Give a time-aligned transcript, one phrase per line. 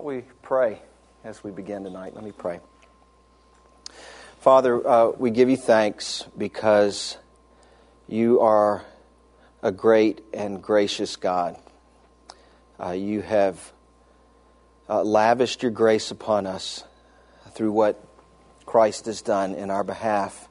[0.00, 0.80] don't we pray
[1.24, 2.14] as we begin tonight?
[2.14, 2.60] Let me pray.
[4.38, 7.18] Father, uh, we give you thanks because
[8.08, 8.82] you are
[9.62, 11.58] a great and gracious God.
[12.82, 13.74] Uh, you have
[14.88, 16.82] uh, lavished your grace upon us
[17.50, 18.02] through what
[18.64, 20.48] Christ has done in our behalf.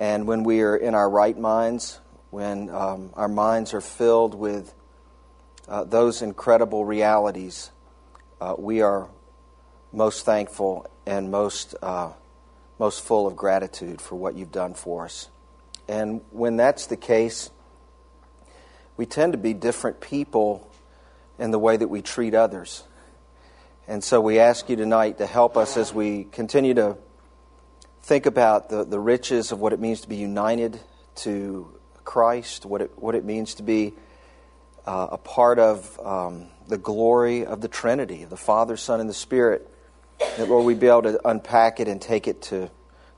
[0.00, 4.72] And when we are in our right minds, when um, our minds are filled with
[5.68, 7.70] uh, those incredible realities,
[8.40, 9.08] uh, we are
[9.92, 12.12] most thankful and most, uh,
[12.78, 15.28] most full of gratitude for what you've done for us.
[15.88, 17.50] And when that's the case,
[18.96, 20.70] we tend to be different people
[21.38, 22.82] in the way that we treat others.
[23.88, 26.96] And so we ask you tonight to help us as we continue to
[28.02, 30.80] think about the, the riches of what it means to be united
[31.16, 31.72] to
[32.04, 33.94] Christ, what it, what it means to be
[34.86, 39.14] uh, a part of um, the glory of the Trinity, the Father, Son, and the
[39.14, 39.68] Spirit.
[40.18, 42.70] That, Lord, we'd be able to unpack it and take it to,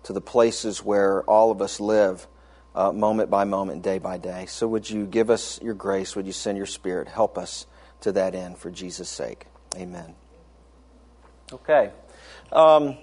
[0.05, 2.27] to the places where all of us live,
[2.75, 4.47] uh, moment by moment, day by day.
[4.47, 6.17] So, would you give us your grace?
[6.17, 7.09] Would you send your Spirit?
[7.09, 7.67] Help us
[8.01, 9.47] to that end for Jesus' sake.
[9.77, 10.15] Amen.
[11.53, 11.91] Okay.
[12.53, 12.97] Um,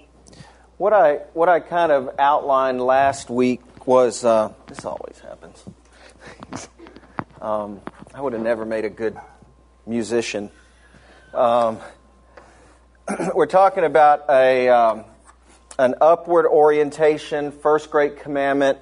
[0.78, 5.64] what I what I kind of outlined last week was uh, this always happens.
[7.40, 7.80] um,
[8.14, 9.16] I would have never made a good
[9.86, 10.50] musician.
[11.32, 11.78] Um,
[13.34, 15.04] we're talking about a um,
[15.78, 18.78] an upward orientation, first great commandment,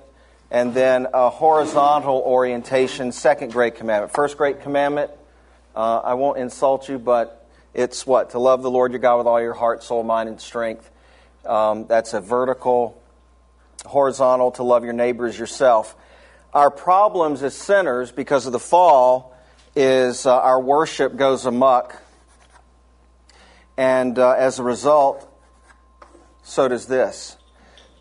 [0.50, 4.12] and then a horizontal orientation, second great commandment.
[4.12, 5.10] First great commandment
[5.74, 8.30] uh, I won't insult you, but it's what?
[8.30, 10.88] To love the Lord your God with all your heart, soul, mind, and strength.
[11.44, 13.02] Um, that's a vertical,
[13.84, 15.96] horizontal, to love your neighbors yourself.
[16.52, 19.33] Our problems as sinners, because of the fall,
[19.76, 22.00] is uh, our worship goes amuck.
[23.76, 25.28] And uh, as a result,
[26.42, 27.36] so does this.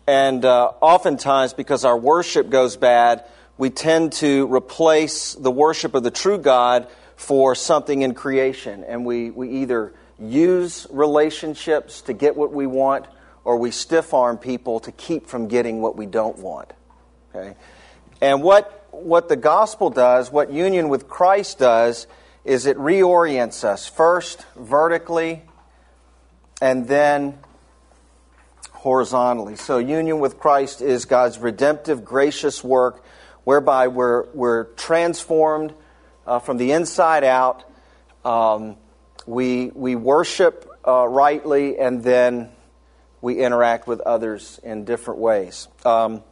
[0.06, 3.24] And uh, oftentimes, because our worship goes bad,
[3.56, 8.84] we tend to replace the worship of the true God for something in creation.
[8.84, 13.06] And we, we either use relationships to get what we want
[13.44, 16.72] or we stiff arm people to keep from getting what we don't want.
[17.34, 17.56] Okay?
[18.20, 22.06] And what, what the gospel does, what union with Christ does,
[22.44, 25.42] is it reorients us first vertically
[26.60, 27.38] and then
[28.72, 29.56] horizontally.
[29.56, 33.04] So, union with Christ is God's redemptive, gracious work
[33.44, 35.74] whereby we're, we're transformed
[36.26, 37.64] uh, from the inside out.
[38.24, 38.76] Um,
[39.26, 42.50] we, we worship uh, rightly and then
[43.20, 45.66] we interact with others in different ways.
[45.84, 46.22] Um,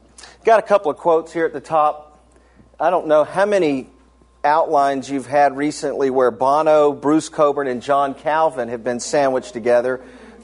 [0.44, 2.11] got a couple of quotes here at the top.
[2.80, 3.88] I don't know how many
[4.44, 10.00] outlines you've had recently where Bono, Bruce Cockburn, and John Calvin have been sandwiched together,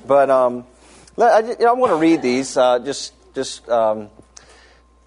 [0.06, 0.66] but um,
[1.19, 4.11] I, I, want to read these uh, just just um,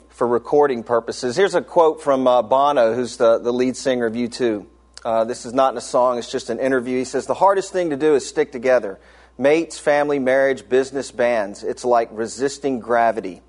[0.10, 1.36] for recording purposes.
[1.36, 4.66] Here's a quote from uh, Bono, who's the, the lead singer of U2.
[5.04, 6.98] Uh, this is not in a song, it's just an interview.
[6.98, 9.00] He says, The hardest thing to do is stick together.
[9.38, 11.64] Mates, family, marriage, business, bands.
[11.64, 13.42] It's like resisting gravity.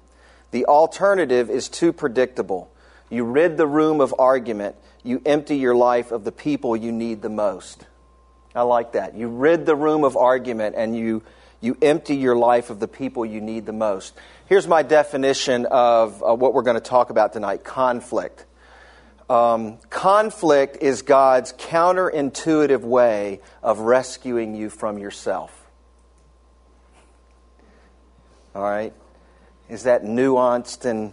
[0.50, 2.71] The alternative is too predictable.
[3.12, 7.20] You rid the room of argument, you empty your life of the people you need
[7.20, 7.84] the most.
[8.54, 9.14] I like that.
[9.14, 11.22] You rid the room of argument and you,
[11.60, 14.14] you empty your life of the people you need the most.
[14.46, 18.46] Here's my definition of uh, what we're going to talk about tonight conflict.
[19.28, 25.66] Um, conflict is God's counterintuitive way of rescuing you from yourself.
[28.54, 28.94] All right?
[29.68, 30.86] Is that nuanced?
[30.86, 31.12] And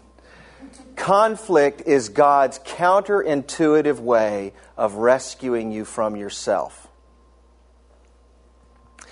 [0.96, 6.88] conflict is God's counterintuitive way of rescuing you from yourself.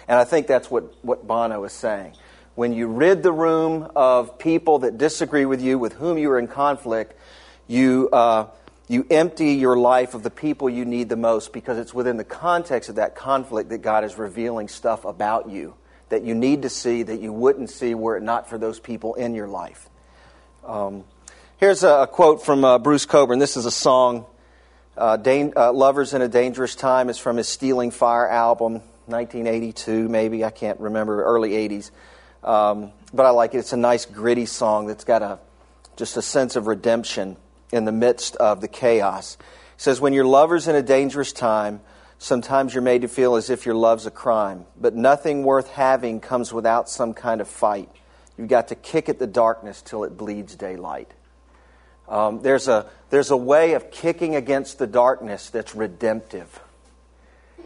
[0.07, 2.13] And I think that's what, what Bono is saying
[2.55, 6.39] when you rid the room of people that disagree with you, with whom you are
[6.39, 7.13] in conflict,
[7.67, 8.47] you, uh,
[8.87, 12.23] you empty your life of the people you need the most because it's within the
[12.23, 15.75] context of that conflict that God is revealing stuff about you
[16.09, 19.15] that you need to see that you wouldn't see were it not for those people
[19.15, 19.89] in your life.
[20.65, 21.03] Um,
[21.59, 23.39] Here's a, quote from uh, Bruce Cockburn.
[23.39, 24.27] This is a song,
[24.95, 27.09] uh, Dan- uh, Lovers in a Dangerous Time.
[27.09, 28.73] is from his Stealing Fire album,
[29.07, 30.45] 1982, maybe.
[30.45, 31.89] I can't remember, early 80s.
[32.43, 33.57] Um, but I like it.
[33.57, 35.39] It's a nice, gritty song that's got a,
[35.95, 37.37] just a sense of redemption
[37.71, 39.35] in the midst of the chaos.
[39.39, 41.81] He says, When your lover's in a dangerous time,
[42.19, 44.67] sometimes you're made to feel as if your love's a crime.
[44.79, 47.89] But nothing worth having comes without some kind of fight.
[48.37, 51.11] You've got to kick at the darkness till it bleeds daylight.
[52.07, 56.59] Um, there's, a, there's a way of kicking against the darkness that's redemptive.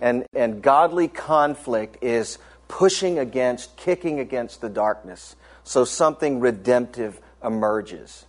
[0.02, 8.26] And, and godly conflict is pushing against, kicking against the darkness so something redemptive emerges.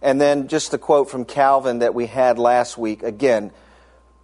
[0.00, 3.02] And then just the quote from Calvin that we had last week.
[3.02, 3.52] Again,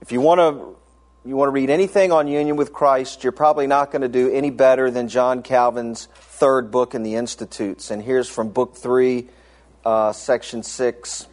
[0.01, 0.77] if you want to
[1.25, 4.33] you want to read anything on union with Christ, you're probably not going to do
[4.33, 7.91] any better than John Calvin's third book in the Institutes.
[7.91, 9.29] And here's from Book 3,
[9.85, 11.27] uh, Section 6,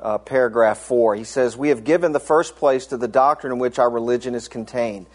[0.00, 1.14] uh, Paragraph 4.
[1.16, 4.34] He says, We have given the first place to the doctrine in which our religion
[4.34, 5.06] is contained,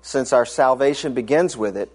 [0.00, 1.92] since our salvation begins with it,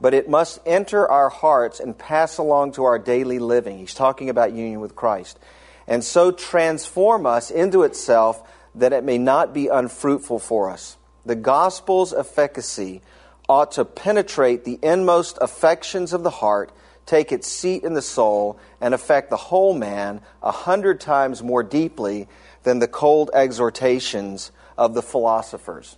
[0.00, 3.78] but it must enter our hearts and pass along to our daily living.
[3.78, 5.38] He's talking about union with Christ.
[5.86, 8.42] And so transform us into itself
[8.74, 10.96] that it may not be unfruitful for us.
[11.24, 13.02] The gospel's efficacy
[13.48, 16.72] ought to penetrate the inmost affections of the heart,
[17.06, 21.62] take its seat in the soul, and affect the whole man a hundred times more
[21.62, 22.28] deeply
[22.62, 25.96] than the cold exhortations of the philosophers.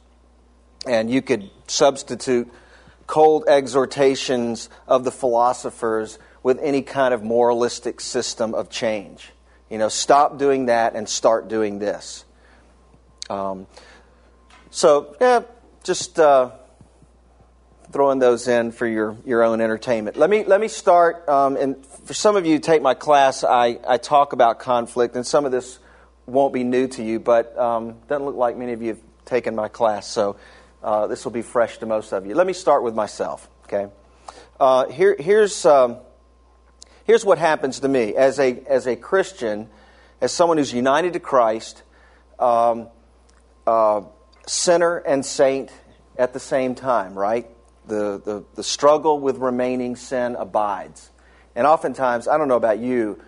[0.87, 2.51] And you could substitute
[3.07, 9.31] cold exhortations of the philosophers with any kind of moralistic system of change.
[9.71, 12.25] You know, stop doing that and start doing this.
[13.31, 13.67] Um,
[14.71, 15.43] so, yeah,
[15.83, 16.51] just uh,
[17.95, 20.17] throwing those in for your, your own entertainment.
[20.17, 23.79] Let me, let me start, um, and for some of you take my class, I,
[23.87, 25.79] I talk about conflict, and some of this
[26.27, 29.55] won't be new to you, but um, doesn't look like many of you have taken
[29.55, 30.35] my class, so
[30.83, 32.35] uh, this will be fresh to most of you.
[32.35, 33.87] Let me start with myself, okay?
[34.59, 35.99] Uh, here, here's, um,
[37.05, 39.69] here's what happens to me as a, as a Christian,
[40.21, 41.85] as someone who's united to Christ.
[42.41, 42.89] Um,
[43.69, 44.01] uh,
[44.49, 45.71] sinner and saint
[46.19, 47.49] at the same time, right?
[47.87, 51.11] The, the, the struggle with remaining sin abides.
[51.55, 53.21] And oftentimes, I don't know about you,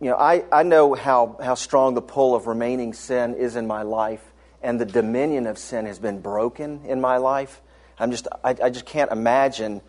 [0.00, 3.66] you know, I, I know how, how strong the pull of remaining sin is in
[3.66, 4.22] my life,
[4.62, 7.60] and the dominion of sin has been broken in my life.
[7.98, 9.80] I'm just, I, I just can't imagine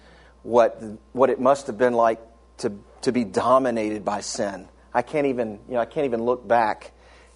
[0.44, 0.82] what,
[1.14, 2.20] what it must have been like
[2.58, 4.68] to, to be dominated by sin.
[4.94, 6.92] I can't even, you know, I can't even look back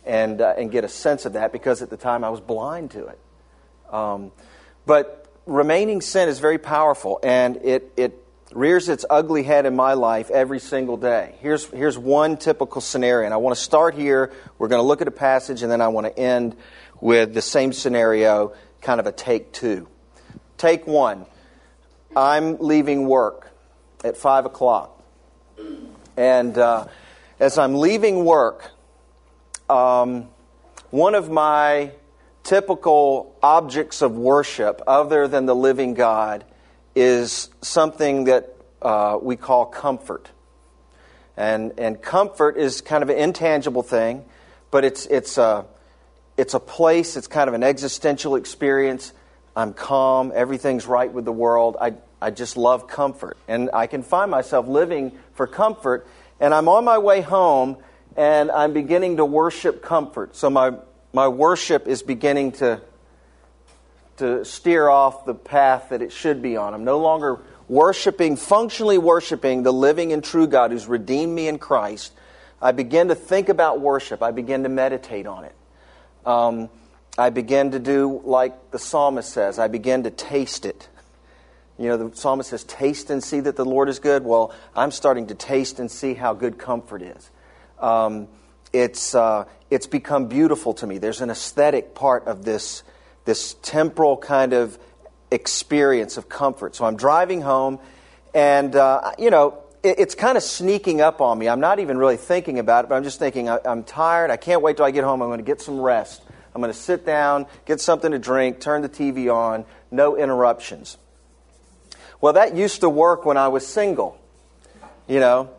[0.05, 2.91] and, uh, and get a sense of that because at the time I was blind
[2.91, 3.19] to it.
[3.91, 4.31] Um,
[4.85, 8.21] but remaining sin is very powerful and it, it
[8.53, 11.35] rears its ugly head in my life every single day.
[11.39, 14.31] Here's, here's one typical scenario, and I want to start here.
[14.57, 16.55] We're going to look at a passage, and then I want to end
[17.01, 19.87] with the same scenario, kind of a take two.
[20.57, 21.25] Take one
[22.15, 23.51] I'm leaving work
[24.03, 25.03] at 5 o'clock.
[26.15, 26.87] And uh,
[27.41, 28.71] as I'm leaving work,
[29.69, 30.29] um,
[30.91, 31.91] one of my
[32.45, 36.45] typical objects of worship, other than the living God,
[36.95, 40.29] is something that uh, we call comfort.
[41.35, 44.23] And, and comfort is kind of an intangible thing,
[44.71, 45.65] but it's, it's, a,
[46.37, 49.11] it's a place, it's kind of an existential experience.
[49.55, 51.75] I'm calm, everything's right with the world.
[51.81, 53.37] I, I just love comfort.
[53.47, 56.07] And I can find myself living for comfort,
[56.39, 57.77] and I'm on my way home,
[58.15, 60.35] and I'm beginning to worship comfort.
[60.35, 60.73] So my,
[61.15, 62.81] my worship is beginning to,
[64.17, 66.73] to steer off the path that it should be on.
[66.73, 71.57] I'm no longer worshiping, functionally worshiping the living and true God who's redeemed me in
[71.57, 72.11] Christ.
[72.61, 74.21] I begin to think about worship.
[74.21, 75.55] I begin to meditate on it.
[76.25, 76.69] Um,
[77.17, 80.89] I begin to do like the psalmist says, I begin to taste it.
[81.77, 84.25] You know, the psalmist says, Taste and see that the Lord is good.
[84.25, 87.29] Well, I'm starting to taste and see how good comfort is
[87.79, 88.27] um,
[88.75, 90.97] it's, uh, it's become beautiful to me.
[90.97, 92.83] There's an aesthetic part of this,
[93.23, 94.77] this temporal kind of
[95.31, 96.75] experience of comfort.
[96.75, 97.79] So I'm driving home,
[98.33, 101.47] and, uh, you know, it, it's kind of sneaking up on me.
[101.47, 104.29] I'm not even really thinking about it, but I'm just thinking, I, I'm tired.
[104.29, 105.21] I can't wait till I get home.
[105.21, 106.21] I'm going to get some rest.
[106.53, 110.97] I'm going to sit down, get something to drink, turn the TV on, no interruptions.
[112.19, 114.19] Well, that used to work when I was single.
[115.07, 115.49] You know,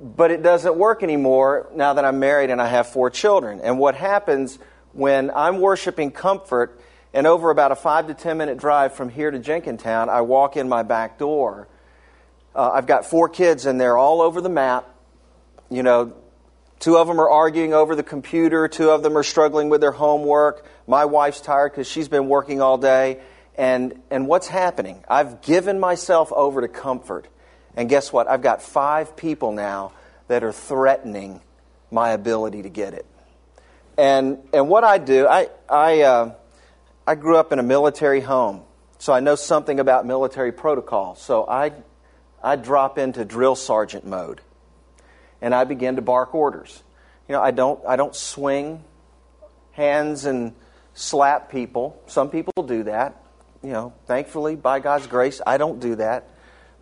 [0.00, 3.60] but it doesn't work anymore now that I'm married and I have four children.
[3.60, 4.58] And what happens
[4.92, 6.80] when I'm worshiping comfort,
[7.14, 10.56] and over about a five to ten minute drive from here to Jenkintown, I walk
[10.56, 11.68] in my back door.
[12.54, 14.88] Uh, I've got four kids, and they're all over the map.
[15.70, 16.14] you know,
[16.78, 19.92] two of them are arguing over the computer, two of them are struggling with their
[19.92, 20.66] homework.
[20.86, 23.20] My wife's tired because she's been working all day.
[23.56, 25.04] And, and what's happening?
[25.08, 27.26] I've given myself over to comfort.
[27.78, 28.28] And guess what?
[28.28, 29.92] I've got five people now
[30.26, 31.40] that are threatening
[31.92, 33.06] my ability to get it.
[33.96, 36.34] And, and what I do, I, I, uh,
[37.06, 38.62] I grew up in a military home,
[38.98, 41.14] so I know something about military protocol.
[41.14, 41.70] So I,
[42.42, 44.40] I drop into drill sergeant mode,
[45.40, 46.82] and I begin to bark orders.
[47.28, 48.82] You know, I don't, I don't swing
[49.70, 50.52] hands and
[50.94, 52.02] slap people.
[52.08, 53.22] Some people do that.
[53.62, 56.28] You know, thankfully, by God's grace, I don't do that.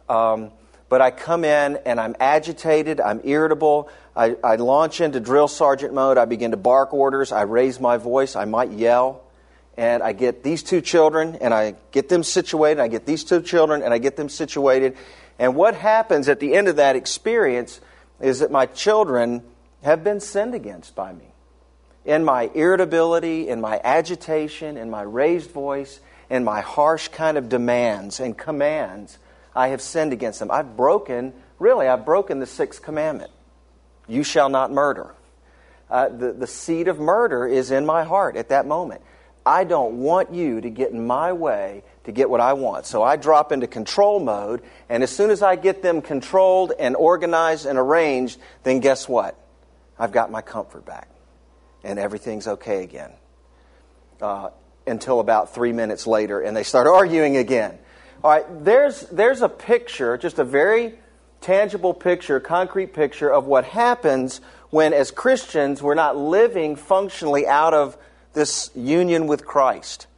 [0.08, 0.52] Um,
[0.88, 3.88] but I come in and I'm agitated, I'm irritable.
[4.14, 6.16] I, I, launch into drill sergeant mode.
[6.16, 7.33] I begin to bark orders.
[7.33, 8.35] I raise my voice.
[8.35, 9.23] I might yell.
[9.76, 12.81] And I get these two children and I get them situated.
[12.81, 14.97] I get these two children and I get them situated.
[15.38, 17.81] And what happens at the end of that experience
[18.21, 19.43] is that my children
[19.83, 21.26] have been sinned against by me.
[22.07, 26.00] In my irritability, in my agitation, in my raised voice,
[26.31, 29.19] in my harsh kind of demands and commands,
[29.56, 30.50] I have sinned against them.
[30.50, 33.32] I've broken, really, I've broken the sixth commandment
[34.08, 35.14] you shall not murder.
[35.90, 39.02] Uh, the, the seed of murder is in my heart at that moment.
[39.44, 42.86] I don't want you to get in my way to get what I want.
[42.86, 46.96] So I drop into control mode, and as soon as I get them controlled and
[46.96, 49.38] organized and arranged, then guess what?
[49.98, 51.08] I've got my comfort back,
[51.84, 53.12] and everything's okay again.
[54.20, 54.50] Uh,
[54.86, 57.78] until about three minutes later, and they start arguing again.
[58.26, 60.95] All right, there's, there's a picture, just a very
[61.40, 64.40] tangible picture, concrete picture of what happens
[64.71, 67.97] when, as Christians, we're not living functionally out of
[68.33, 70.09] this union with Christ.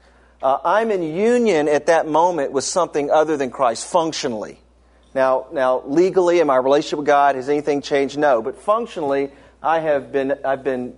[0.43, 4.59] Uh, I'm in union at that moment with something other than Christ, functionally.
[5.15, 8.17] Now, now, legally, in my relationship with God, has anything changed?
[8.17, 8.41] No.
[8.41, 10.95] But functionally, I have been, I've been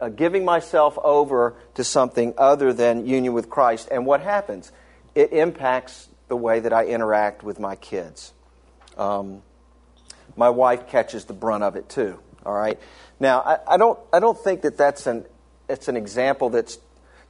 [0.00, 3.88] uh, giving myself over to something other than union with Christ.
[3.90, 4.70] And what happens?
[5.16, 8.32] It impacts the way that I interact with my kids.
[8.96, 9.42] Um,
[10.36, 12.18] my wife catches the brunt of it too.
[12.44, 12.78] All right.
[13.20, 15.24] Now, I, I, don't, I don't think that that's an,
[15.68, 16.78] it's an example that's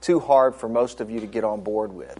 [0.01, 2.19] too hard for most of you to get on board with.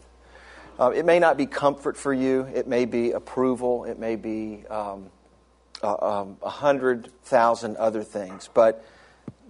[0.79, 2.43] Uh, it may not be comfort for you.
[2.55, 3.85] It may be approval.
[3.85, 5.11] It may be um,
[5.83, 8.49] a um, hundred thousand other things.
[8.52, 8.85] But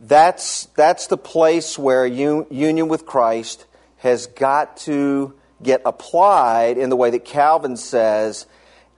[0.01, 3.67] that's, that's the place where un- union with Christ
[3.99, 8.47] has got to get applied in the way that Calvin says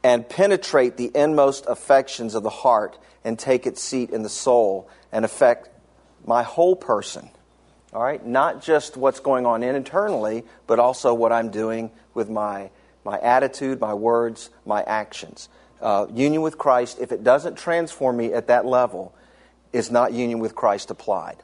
[0.02, 4.88] and penetrate the inmost affections of the heart and take its seat in the soul
[5.10, 5.68] and affect
[6.26, 7.30] my whole person.
[7.92, 8.24] All right?
[8.24, 12.70] Not just what's going on internally, but also what I'm doing with my,
[13.04, 15.48] my attitude, my words, my actions.
[15.80, 19.14] Uh, union with Christ, if it doesn't transform me at that level,
[19.72, 21.36] is not union with Christ applied.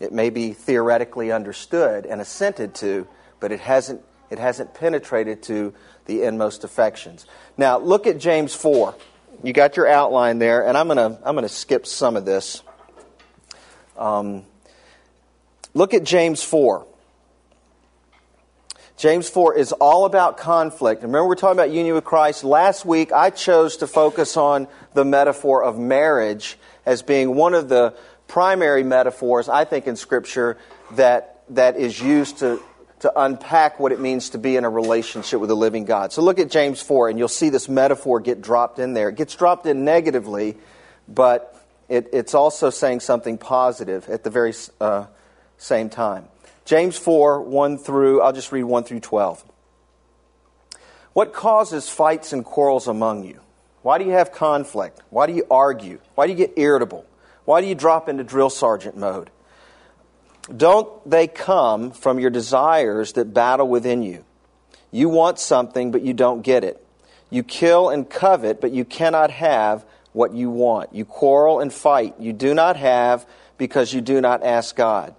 [0.00, 3.06] It may be theoretically understood and assented to,
[3.38, 5.74] but it hasn't it hasn't penetrated to
[6.06, 7.26] the inmost affections.
[7.58, 8.94] Now, look at James 4.
[9.42, 12.62] You got your outline there, and I'm going to I'm to skip some of this.
[13.94, 14.44] Um,
[15.74, 16.86] look at James 4.
[18.96, 21.02] James 4 is all about conflict.
[21.02, 22.42] Remember, we're talking about union with Christ.
[22.42, 27.68] Last week, I chose to focus on the metaphor of marriage as being one of
[27.68, 27.94] the
[28.28, 30.56] primary metaphors, I think, in Scripture
[30.92, 32.62] that, that is used to
[33.02, 36.12] to unpack what it means to be in a relationship with the living God.
[36.12, 39.08] So look at James 4, and you'll see this metaphor get dropped in there.
[39.08, 40.56] It gets dropped in negatively,
[41.08, 41.52] but
[41.88, 45.06] it, it's also saying something positive at the very uh,
[45.58, 46.26] same time.
[46.64, 49.44] James 4, 1 through, I'll just read 1 through 12.
[51.12, 53.40] What causes fights and quarrels among you?
[53.82, 55.00] Why do you have conflict?
[55.10, 55.98] Why do you argue?
[56.14, 57.04] Why do you get irritable?
[57.46, 59.28] Why do you drop into drill sergeant mode?
[60.54, 64.24] Don't they come from your desires that battle within you?
[64.90, 66.84] You want something, but you don't get it.
[67.30, 70.94] You kill and covet, but you cannot have what you want.
[70.94, 72.14] You quarrel and fight.
[72.18, 75.14] You do not have because you do not ask God.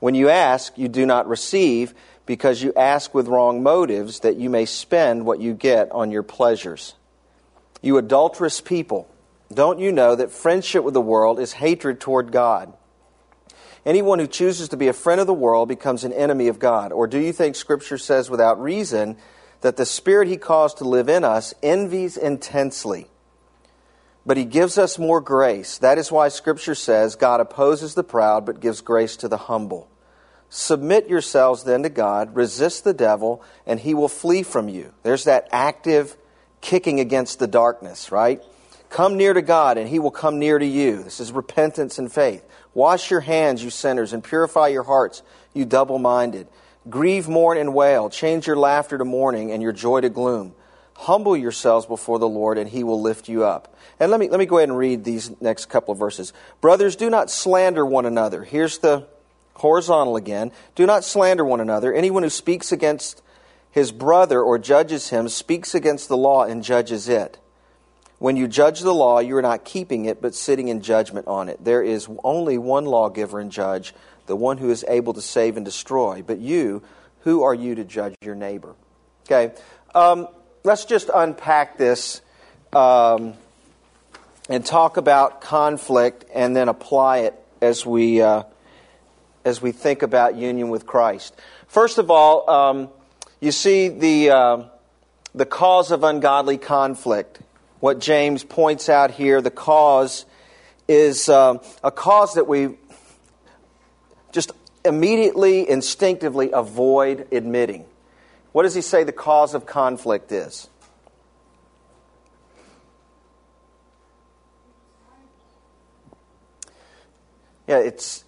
[0.00, 1.94] When you ask, you do not receive
[2.24, 6.24] because you ask with wrong motives that you may spend what you get on your
[6.24, 6.94] pleasures.
[7.82, 9.08] You adulterous people,
[9.52, 12.72] don't you know that friendship with the world is hatred toward God?
[13.86, 16.92] Anyone who chooses to be a friend of the world becomes an enemy of God.
[16.92, 19.16] Or do you think Scripture says without reason
[19.60, 23.06] that the Spirit He caused to live in us envies intensely?
[24.26, 25.78] But He gives us more grace.
[25.78, 29.88] That is why Scripture says God opposes the proud but gives grace to the humble.
[30.48, 34.92] Submit yourselves then to God, resist the devil, and he will flee from you.
[35.02, 36.16] There's that active
[36.60, 38.42] kicking against the darkness, right?
[38.88, 41.02] Come near to God, and he will come near to you.
[41.02, 42.44] This is repentance and faith.
[42.76, 45.22] Wash your hands, you sinners, and purify your hearts,
[45.54, 46.46] you double minded.
[46.90, 48.10] Grieve, mourn, and wail.
[48.10, 50.54] Change your laughter to mourning and your joy to gloom.
[50.92, 53.74] Humble yourselves before the Lord, and he will lift you up.
[53.98, 56.34] And let me, let me go ahead and read these next couple of verses.
[56.60, 58.44] Brothers, do not slander one another.
[58.44, 59.06] Here's the
[59.54, 60.52] horizontal again.
[60.74, 61.94] Do not slander one another.
[61.94, 63.22] Anyone who speaks against
[63.70, 67.38] his brother or judges him speaks against the law and judges it.
[68.18, 71.48] When you judge the law, you are not keeping it, but sitting in judgment on
[71.48, 71.62] it.
[71.62, 73.94] There is only one lawgiver and judge,
[74.26, 76.22] the one who is able to save and destroy.
[76.22, 76.82] But you,
[77.20, 78.74] who are you to judge your neighbor?
[79.26, 79.54] Okay,
[79.94, 80.28] um,
[80.64, 82.22] let's just unpack this
[82.72, 83.34] um,
[84.48, 88.44] and talk about conflict, and then apply it as we uh,
[89.44, 91.34] as we think about union with Christ.
[91.66, 92.88] First of all, um,
[93.40, 94.62] you see the uh,
[95.34, 97.40] the cause of ungodly conflict
[97.80, 100.24] what James points out here, the cause
[100.88, 102.76] is um, a cause that we
[104.32, 104.52] just
[104.84, 107.84] immediately, instinctively avoid admitting.
[108.52, 110.68] What does he say the cause of conflict is?
[117.66, 118.24] Yeah, it's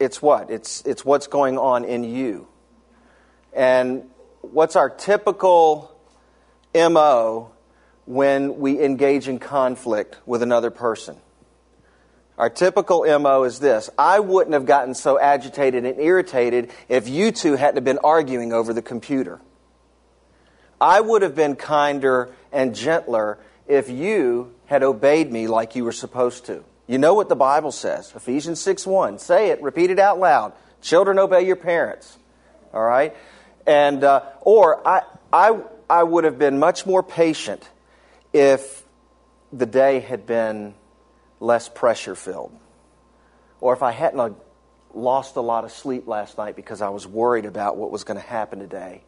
[0.00, 0.50] it's what?
[0.50, 2.48] It's it's what's going on in you.
[3.52, 4.08] And
[4.40, 5.94] what's our typical
[6.74, 7.52] MO
[8.04, 11.16] when we engage in conflict with another person.
[12.38, 17.30] Our typical MO is this I wouldn't have gotten so agitated and irritated if you
[17.30, 19.40] two hadn't been arguing over the computer.
[20.80, 25.92] I would have been kinder and gentler if you had obeyed me like you were
[25.92, 26.64] supposed to.
[26.88, 29.18] You know what the Bible says Ephesians 6 1.
[29.18, 30.52] Say it, repeat it out loud.
[30.80, 32.18] Children, obey your parents.
[32.74, 33.14] All right?
[33.66, 37.68] And, uh, or I, I, I would have been much more patient
[38.32, 38.84] if
[39.52, 40.74] the day had been
[41.40, 42.56] less pressure filled,
[43.60, 44.30] or if I hadn't uh,
[44.94, 48.20] lost a lot of sleep last night because I was worried about what was going
[48.20, 49.02] to happen today,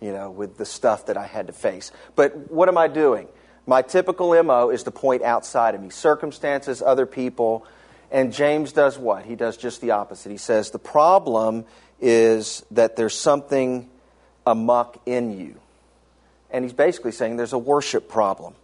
[0.00, 1.92] you know, with the stuff that I had to face.
[2.16, 3.28] But what am I doing?
[3.66, 7.66] My typical MO is to point outside of me circumstances, other people.
[8.10, 9.24] And James does what?
[9.24, 10.30] He does just the opposite.
[10.30, 11.64] He says, The problem
[12.00, 13.88] is that there's something
[14.46, 15.58] amuck in you.
[16.50, 18.54] And he's basically saying there's a worship problem.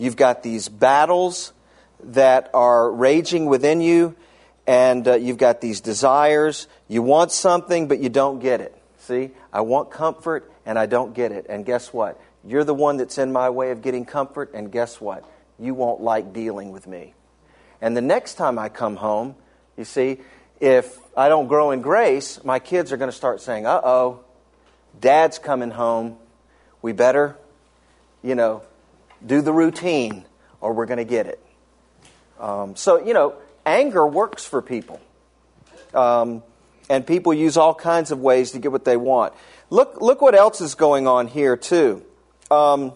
[0.00, 1.52] You've got these battles
[2.02, 4.16] that are raging within you,
[4.66, 6.66] and uh, you've got these desires.
[6.88, 8.74] You want something, but you don't get it.
[9.00, 11.44] See, I want comfort, and I don't get it.
[11.50, 12.18] And guess what?
[12.46, 15.22] You're the one that's in my way of getting comfort, and guess what?
[15.58, 17.12] You won't like dealing with me.
[17.82, 19.34] And the next time I come home,
[19.76, 20.20] you see,
[20.60, 24.20] if I don't grow in grace, my kids are going to start saying, uh oh,
[24.98, 26.16] dad's coming home
[26.82, 27.36] we better,
[28.22, 28.62] you know,
[29.24, 30.24] do the routine
[30.60, 31.40] or we're going to get it.
[32.38, 33.34] Um, so, you know,
[33.66, 35.00] anger works for people.
[35.94, 36.42] Um,
[36.88, 39.32] and people use all kinds of ways to get what they want.
[39.68, 42.04] Look, look what else is going on here, too.
[42.50, 42.92] Um,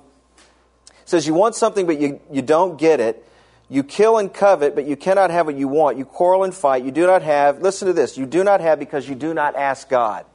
[1.04, 3.24] says you want something, but you, you don't get it.
[3.68, 5.96] You kill and covet, but you cannot have what you want.
[5.96, 6.84] You quarrel and fight.
[6.84, 9.56] You do not have, listen to this, you do not have because you do not
[9.56, 10.26] ask God.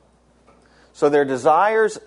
[0.93, 1.99] So there are desires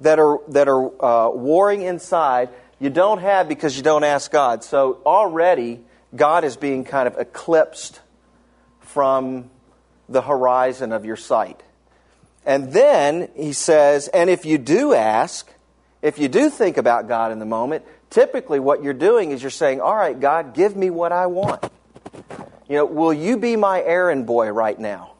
[0.00, 2.50] that are, that are uh, warring inside
[2.82, 4.64] you don't have because you don't ask God.
[4.64, 5.80] So already,
[6.16, 8.00] God is being kind of eclipsed
[8.80, 9.50] from
[10.08, 11.62] the horizon of your sight.
[12.44, 15.48] And then he says, and if you do ask,
[16.02, 19.50] if you do think about God in the moment, typically what you're doing is you're
[19.50, 21.62] saying, All right, God, give me what I want.
[22.68, 25.12] You know, will you be my errand boy right now?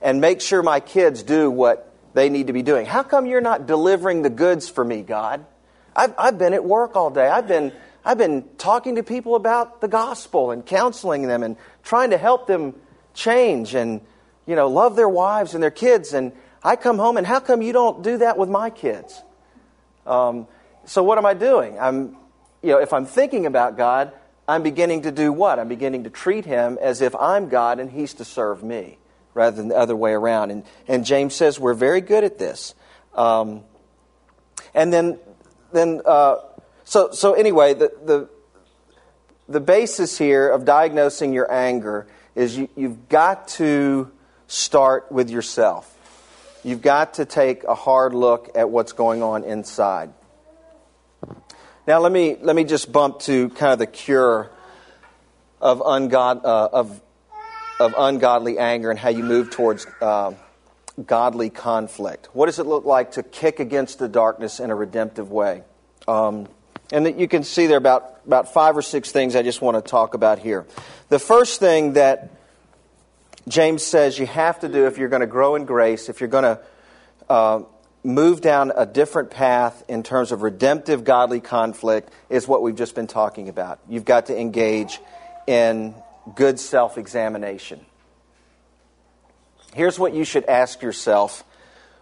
[0.00, 2.86] And make sure my kids do what they need to be doing.
[2.86, 5.44] How come you're not delivering the goods for me, God?
[5.96, 7.28] I've, I've been at work all day.
[7.28, 7.72] I've been,
[8.04, 12.46] I've been talking to people about the gospel and counseling them and trying to help
[12.46, 12.74] them
[13.14, 14.00] change and,
[14.46, 16.12] you know, love their wives and their kids.
[16.12, 19.22] And I come home, and how come you don't do that with my kids?
[20.06, 20.46] Um,
[20.86, 21.78] so what am I doing?
[21.78, 22.16] I'm,
[22.62, 24.12] you know, if I'm thinking about God,
[24.46, 25.58] I'm beginning to do what?
[25.58, 28.98] I'm beginning to treat him as if I'm God and he's to serve me
[29.32, 30.50] rather than the other way around.
[30.50, 32.74] And, and James says we're very good at this.
[33.14, 33.62] Um,
[34.74, 35.18] and then,
[35.74, 36.36] then uh,
[36.84, 38.28] so, so anyway, the, the,
[39.48, 44.10] the basis here of diagnosing your anger is you, you've got to
[44.46, 45.90] start with yourself.
[46.62, 50.12] You've got to take a hard look at what's going on inside.
[51.86, 54.50] Now, let me, let me just bump to kind of the cure
[55.60, 57.00] of, ungod, uh, of
[57.80, 60.32] of ungodly anger and how you move towards uh,
[61.06, 62.28] godly conflict.
[62.32, 65.62] What does it look like to kick against the darkness in a redemptive way?
[66.06, 66.48] Um,
[66.92, 69.76] And that you can see there about, about five or six things I just want
[69.82, 70.66] to talk about here.
[71.08, 72.30] The first thing that
[73.48, 76.28] James says you have to do if you're going to grow in grace, if you're
[76.28, 76.60] going to
[77.28, 77.62] uh,
[78.04, 82.94] move down a different path in terms of redemptive godly conflict, is what we've just
[82.94, 83.80] been talking about.
[83.88, 85.00] You've got to engage
[85.46, 85.94] in
[86.34, 87.84] good self examination.
[89.74, 91.42] Here's what you should ask yourself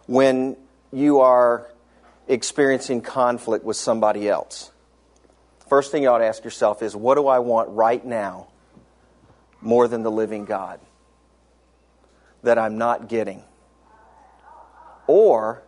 [0.06, 0.58] when
[0.92, 1.66] you are
[2.28, 4.70] experiencing conflict with somebody else.
[5.70, 8.48] First thing you ought to ask yourself is what do I want right now
[9.62, 10.80] more than the living God
[12.42, 13.42] that I'm not getting?
[15.06, 15.62] Or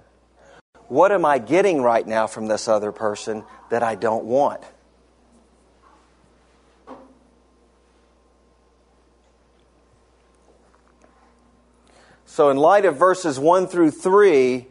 [0.88, 4.62] what am I getting right now from this other person that I don't want?
[12.34, 14.66] So, in light of verses 1 through 3,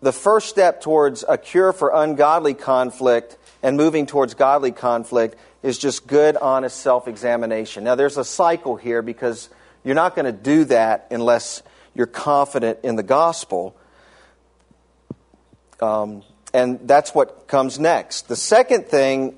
[0.00, 5.76] the first step towards a cure for ungodly conflict and moving towards godly conflict is
[5.76, 7.84] just good, honest self examination.
[7.84, 9.50] Now, there's a cycle here because
[9.84, 11.62] you're not going to do that unless
[11.94, 13.76] you're confident in the gospel.
[15.82, 16.22] Um,
[16.54, 18.28] and that's what comes next.
[18.28, 19.36] The second thing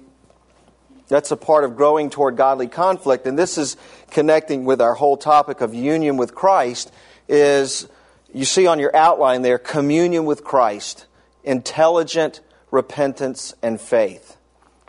[1.09, 3.77] that's a part of growing toward godly conflict, and this is
[4.11, 6.93] connecting with our whole topic of union with Christ,
[7.29, 7.89] is
[8.33, 11.07] you see on your outline there communion with Christ,
[11.45, 14.37] intelligent repentance and faith.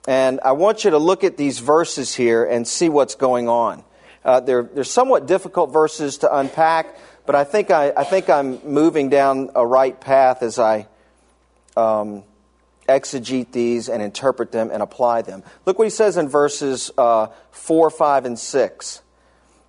[0.08, 3.84] And I want you to look at these verses here and see what's going on.
[4.23, 8.60] Uh, they're, they're somewhat difficult verses to unpack, but I think, I, I think I'm
[8.65, 10.88] moving down a right path as I
[11.76, 12.23] um,
[12.88, 15.43] exegete these and interpret them and apply them.
[15.65, 19.02] Look what he says in verses uh, 4, 5, and 6.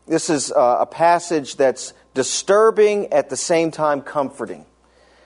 [0.06, 4.66] This is uh, a passage that's disturbing at the same time comforting.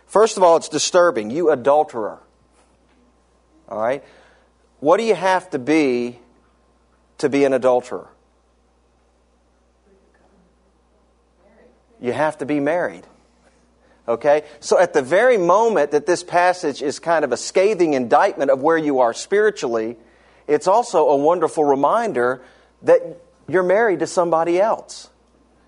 [0.05, 1.31] First of all, it's disturbing.
[1.31, 2.21] You adulterer.
[3.67, 4.05] All right?
[4.81, 6.19] What do you have to be
[7.17, 8.11] to be an adulterer?
[11.99, 13.07] You have to be married.
[14.07, 14.45] Okay?
[14.61, 18.61] So at the very moment that this passage is kind of a scathing indictment of
[18.61, 19.97] where you are spiritually,
[20.47, 22.43] it's also a wonderful reminder
[22.83, 23.01] that
[23.49, 25.09] you're married to somebody else.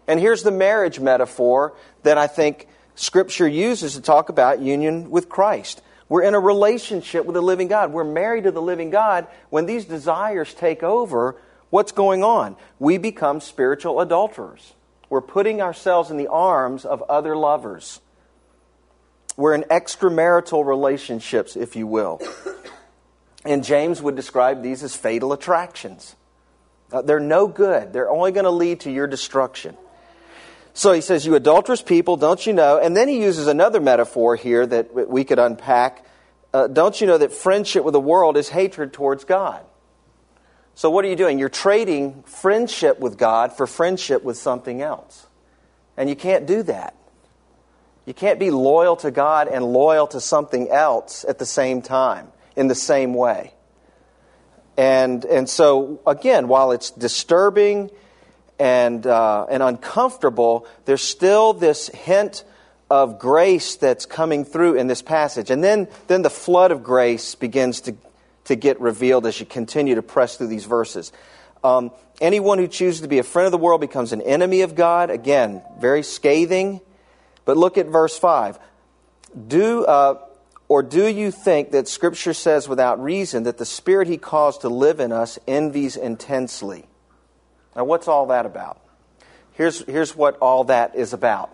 [0.07, 5.29] And here's the marriage metaphor that I think Scripture uses to talk about union with
[5.29, 5.83] Christ.
[6.09, 7.93] We're in a relationship with the living God.
[7.93, 9.27] We're married to the living God.
[9.51, 11.37] When these desires take over,
[11.71, 12.57] what's going on?
[12.79, 14.75] We become spiritual adulterers.
[15.09, 18.01] We're putting ourselves in the arms of other lovers.
[19.37, 22.21] We're in extramarital relationships, if you will.
[23.45, 26.14] And James would describe these as fatal attractions.
[26.93, 29.77] Uh, they're no good, they're only going to lead to your destruction.
[30.75, 32.79] So he says, You adulterous people, don't you know?
[32.79, 36.05] And then he uses another metaphor here that we could unpack.
[36.53, 39.65] Uh, don't you know that friendship with the world is hatred towards God?
[40.75, 41.39] So what are you doing?
[41.39, 45.27] You're trading friendship with God for friendship with something else.
[45.97, 46.97] And you can't do that.
[48.05, 52.33] You can't be loyal to God and loyal to something else at the same time,
[52.57, 53.55] in the same way.
[54.77, 57.91] And, and so, again, while it's disturbing
[58.59, 62.45] and, uh, and uncomfortable, there's still this hint
[62.90, 65.51] of grace that's coming through in this passage.
[65.51, 67.97] And then, then the flood of grace begins to,
[68.45, 71.12] to get revealed as you continue to press through these verses.
[71.62, 71.90] Um,
[72.21, 75.11] anyone who chooses to be a friend of the world becomes an enemy of God.
[75.11, 76.81] Again, very scathing.
[77.45, 78.59] But look at verse 5.
[79.49, 80.21] Do, uh,
[80.69, 84.69] or do you think that Scripture says without reason that the Spirit He caused to
[84.69, 86.87] live in us envies intensely?
[87.77, 88.81] Now, what's all that about?
[89.53, 91.51] Here's, here's what all that is about.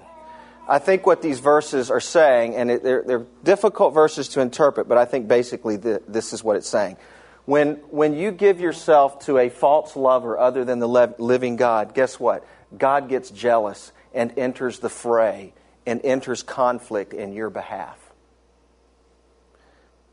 [0.68, 4.88] I think what these verses are saying, and it, they're, they're, difficult verses to interpret,
[4.88, 6.96] but I think basically the, this is what it's saying.
[7.44, 10.86] When, when you give yourself to a false lover other than the
[11.18, 12.46] living God, guess what?
[12.76, 15.52] God gets jealous and enters the fray
[15.86, 17.98] and enters conflict in your behalf.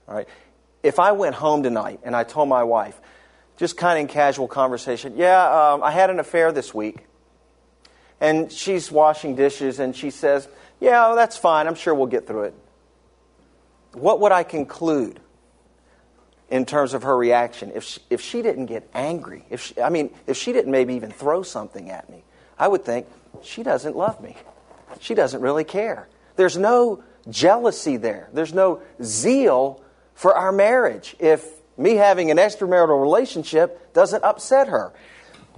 [0.08, 0.28] All right?
[0.82, 3.00] If I went home tonight and I told my wife,
[3.58, 5.13] just kind of in casual conversation.
[5.17, 7.06] Yeah, um, I had an affair this week.
[8.20, 10.48] And she's washing dishes and she says,
[10.80, 11.67] Yeah, that's fine.
[11.67, 12.54] I'm sure we'll get through it.
[13.93, 15.20] What would I conclude
[16.50, 19.46] in terms of her reaction if she, if she didn't get angry?
[19.50, 22.24] If she, I mean, if she didn't maybe even throw something at me,
[22.58, 23.08] I would think
[23.43, 24.36] she doesn't love me.
[25.00, 26.08] She doesn't really care.
[26.38, 29.82] There's no jealousy there, there's no zeal
[30.13, 34.93] for our marriage if me having an extramarital relationship doesn't upset her.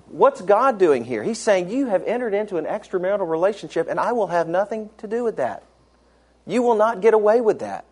[0.07, 1.23] What's God doing here?
[1.23, 5.07] He's saying, You have entered into an extramarital relationship, and I will have nothing to
[5.07, 5.63] do with that.
[6.45, 7.85] You will not get away with that.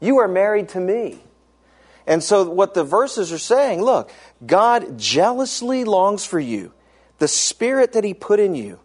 [0.00, 1.18] You are married to me.
[2.06, 4.10] And so, what the verses are saying look,
[4.44, 6.72] God jealously longs for you.
[7.18, 8.80] The spirit that He put in you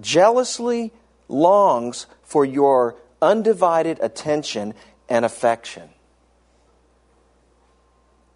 [0.00, 0.92] jealously
[1.28, 4.74] longs for your undivided attention
[5.08, 5.90] and affection.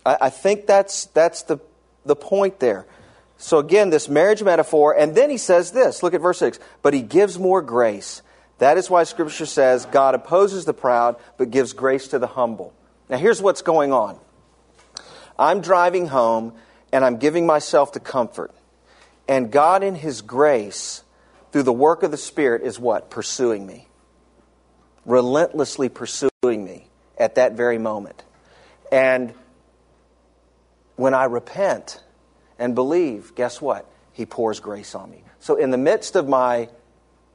[0.08, 1.58] I, I think that's, that's the,
[2.04, 2.86] the point there.
[3.36, 6.92] So, again, this marriage metaphor, and then he says this look at verse 6 but
[6.92, 8.22] he gives more grace.
[8.58, 12.74] That is why Scripture says God opposes the proud, but gives grace to the humble.
[13.08, 14.18] Now, here's what's going on
[15.38, 16.54] I'm driving home,
[16.92, 18.52] and I'm giving myself to comfort.
[19.28, 21.04] And God, in His grace,
[21.52, 23.10] through the work of the Spirit, is what?
[23.10, 23.86] Pursuing me.
[25.04, 28.24] Relentlessly pursuing me at that very moment.
[28.90, 29.32] And
[30.98, 32.02] when I repent
[32.58, 33.88] and believe, guess what?
[34.12, 35.22] He pours grace on me.
[35.38, 36.68] So, in the midst of my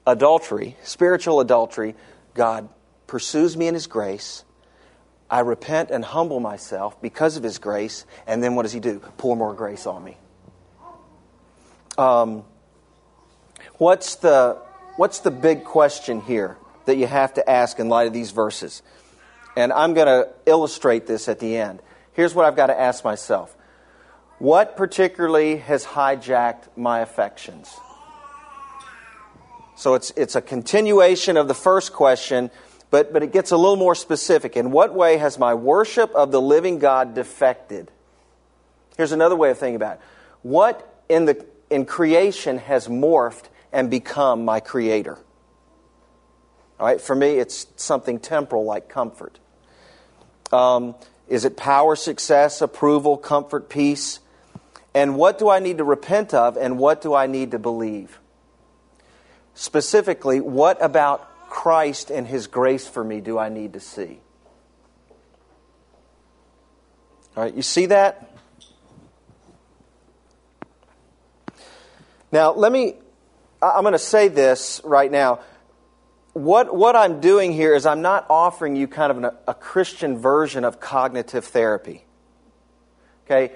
[0.06, 1.96] adultery, spiritual adultery,
[2.34, 2.68] God
[3.08, 4.44] pursues me in His grace.
[5.30, 9.00] I repent and humble myself because of His grace, and then what does He do?
[9.18, 10.18] Pour more grace on me.
[11.98, 12.44] Um,
[13.78, 14.58] what's the
[14.98, 18.84] what's the big question here that you have to ask in light of these verses?
[19.56, 21.82] And I'm going to illustrate this at the end.
[22.14, 23.56] Here's what I've got to ask myself
[24.40, 27.76] What particularly has hijacked my affections?
[29.76, 32.52] So it's, it's a continuation of the first question,
[32.92, 34.56] but, but it gets a little more specific.
[34.56, 37.92] In what way has my worship of the living God defected?
[38.98, 40.02] Here's another way of thinking about it.
[40.44, 45.18] What in, the, in creation has morphed and become my creator?
[46.80, 49.40] All right, for me, it's something temporal like comfort.
[50.52, 50.94] Um,
[51.34, 54.20] is it power, success, approval, comfort, peace?
[54.94, 58.20] And what do I need to repent of, and what do I need to believe?
[59.56, 64.20] Specifically, what about Christ and His grace for me do I need to see?
[67.36, 68.30] All right, you see that?
[72.32, 72.94] Now, let me,
[73.60, 75.40] I'm going to say this right now
[76.34, 80.18] what, what I'm doing here is I'm not offering you kind of an, a Christian
[80.18, 82.06] version of cognitive therapy.
[83.26, 83.54] Okay?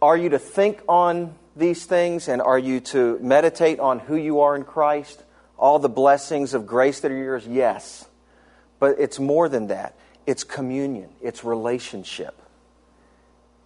[0.00, 4.40] Are you to think on these things and are you to meditate on who you
[4.40, 5.22] are in Christ?
[5.58, 7.46] All the blessings of grace that are yours?
[7.46, 8.06] Yes.
[8.78, 9.96] But it's more than that.
[10.26, 12.40] It's communion, it's relationship.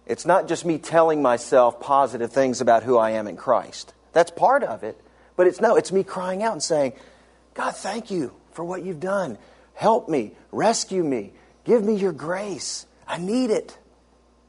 [0.05, 3.93] It's not just me telling myself positive things about who I am in Christ.
[4.13, 4.99] That's part of it.
[5.35, 6.93] But it's no, it's me crying out and saying,
[7.53, 9.37] God, thank you for what you've done.
[9.73, 11.33] Help me, rescue me,
[11.65, 12.85] give me your grace.
[13.07, 13.77] I need it.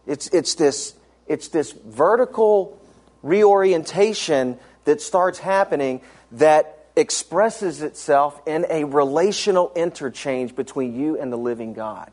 [0.07, 0.95] It's, it's, this,
[1.27, 2.79] it's this vertical
[3.23, 6.01] reorientation that starts happening
[6.33, 12.11] that expresses itself in a relational interchange between you and the living God.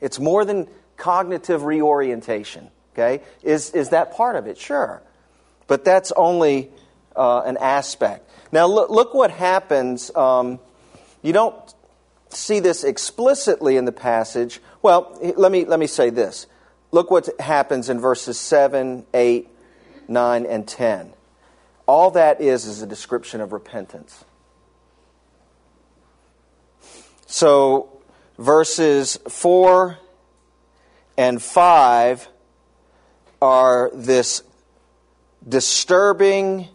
[0.00, 2.70] It's more than cognitive reorientation.
[2.94, 3.22] Okay?
[3.42, 4.58] Is, is that part of it?
[4.58, 5.02] Sure.
[5.66, 6.70] But that's only
[7.16, 8.28] uh, an aspect.
[8.52, 10.14] Now, look, look what happens.
[10.14, 10.58] Um,
[11.22, 11.54] you don't
[12.30, 14.60] see this explicitly in the passage.
[14.82, 16.46] Well, let me, let me say this.
[16.92, 19.48] Look what happens in verses 7, 8,
[20.08, 21.12] 9, and 10.
[21.86, 24.24] All that is is a description of repentance.
[27.26, 28.00] So,
[28.38, 29.98] verses 4
[31.16, 32.28] and 5
[33.40, 34.42] are this
[35.48, 36.68] disturbing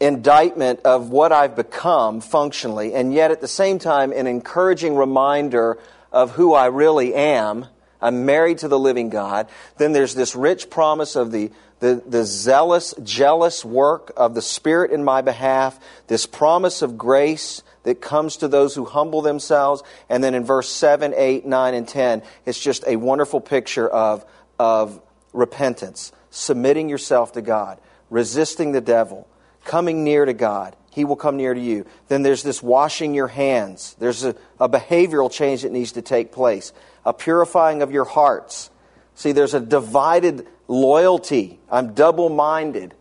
[0.00, 5.78] indictment of what I've become functionally, and yet at the same time, an encouraging reminder
[6.10, 7.66] of who I really am.
[8.02, 9.48] I'm married to the living God.
[9.76, 14.90] Then there's this rich promise of the, the, the zealous, jealous work of the Spirit
[14.90, 19.82] in my behalf, this promise of grace that comes to those who humble themselves.
[20.08, 24.24] And then in verse 7, 8, 9, and 10, it's just a wonderful picture of,
[24.58, 25.00] of
[25.32, 29.28] repentance, submitting yourself to God, resisting the devil,
[29.70, 30.74] coming near to God.
[30.90, 31.86] He will come near to you.
[32.08, 33.94] Then there's this washing your hands.
[34.00, 36.72] There's a, a behavioral change that needs to take place,
[37.06, 38.68] a purifying of your hearts.
[39.14, 41.60] See, there's a divided loyalty.
[41.70, 42.94] I'm double minded.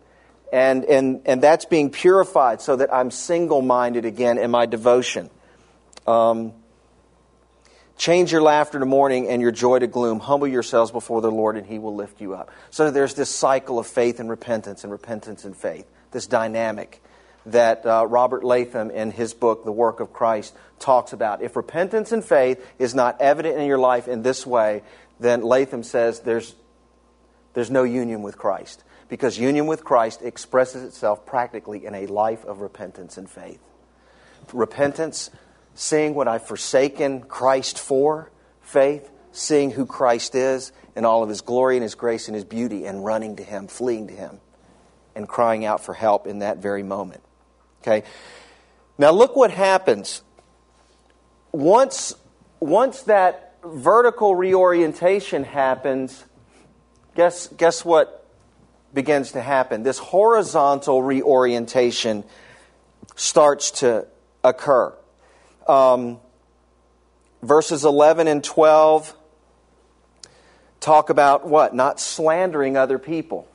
[0.54, 5.32] And, and, and that's being purified so that I'm single minded again in my devotion.
[6.06, 6.54] Um,
[7.98, 10.20] change your laughter to mourning and your joy to gloom.
[10.20, 12.52] Humble yourselves before the Lord, and He will lift you up.
[12.70, 17.02] So there's this cycle of faith and repentance, and repentance and faith this dynamic
[17.46, 21.42] that uh, Robert Letham, in his book, The Work of Christ, talks about.
[21.42, 24.84] If repentance and faith is not evident in your life in this way,
[25.20, 26.56] then Letham says there's,
[27.54, 28.84] there's no union with Christ.
[29.08, 33.60] Because union with Christ expresses itself practically in a life of repentance and faith.
[34.54, 35.32] Repentance,
[35.74, 41.42] seeing what I've forsaken Christ for, faith, seeing who Christ is, in all of his
[41.42, 44.40] glory and his grace and his beauty and running to him, fleeing to him,
[45.16, 47.22] and crying out for help in that very moment.
[47.82, 48.04] Okay?
[48.98, 50.22] Now look what happens.
[51.52, 52.14] Once,
[52.60, 56.24] once that vertical reorientation happens,
[57.16, 58.28] guess, guess what
[58.94, 59.84] begins to happen?
[59.84, 62.24] This horizontal reorientation
[63.16, 64.08] starts to
[64.44, 64.94] occur.
[65.68, 66.20] Um,
[67.42, 69.16] verses 11 and 12
[70.80, 71.76] talk about what?
[71.76, 73.48] Not slandering other people.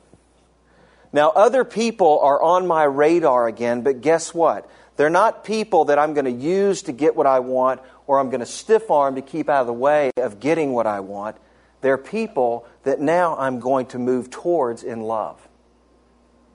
[1.15, 4.69] Now, other people are on my radar again, but guess what?
[4.97, 8.29] They're not people that I'm going to use to get what I want or I'm
[8.29, 11.37] going to stiff arm to keep out of the way of getting what I want.
[11.79, 15.39] They're people that now I'm going to move towards in love,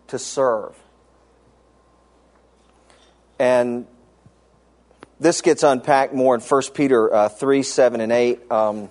[0.09, 0.77] to serve.
[3.39, 3.87] And
[5.19, 8.53] this gets unpacked more in 1 Peter uh, 3 7 and 8.
[8.53, 8.91] Um,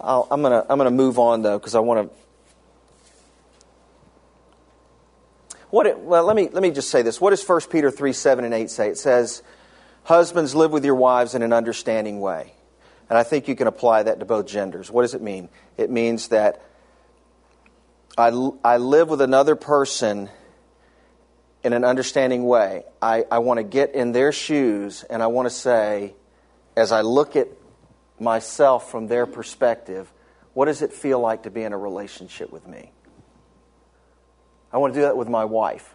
[0.00, 2.20] i am going to I'm going to move on, though, because I want to.
[5.70, 7.20] What it, well, let me, let me just say this.
[7.20, 8.88] What does 1 Peter 3 7 and 8 say?
[8.88, 9.42] It says,
[10.04, 12.52] Husbands, live with your wives in an understanding way.
[13.08, 14.90] And I think you can apply that to both genders.
[14.90, 15.48] What does it mean?
[15.76, 16.62] It means that
[18.16, 18.28] I,
[18.64, 20.30] I live with another person
[21.62, 22.84] in an understanding way.
[23.02, 26.14] I, I want to get in their shoes and I want to say,
[26.76, 27.48] as I look at
[28.18, 30.10] myself from their perspective,
[30.54, 32.92] what does it feel like to be in a relationship with me?
[34.72, 35.94] I want to do that with my wife.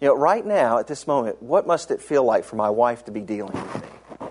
[0.00, 3.04] You know, right now, at this moment, what must it feel like for my wife
[3.06, 4.28] to be dealing with me?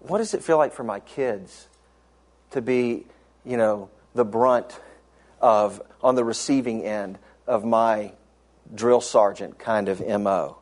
[0.00, 1.68] What does it feel like for my kids
[2.52, 3.04] to be,
[3.44, 4.80] you know, the brunt
[5.40, 8.12] of, on the receiving end of my
[8.74, 10.58] drill sergeant kind of MO?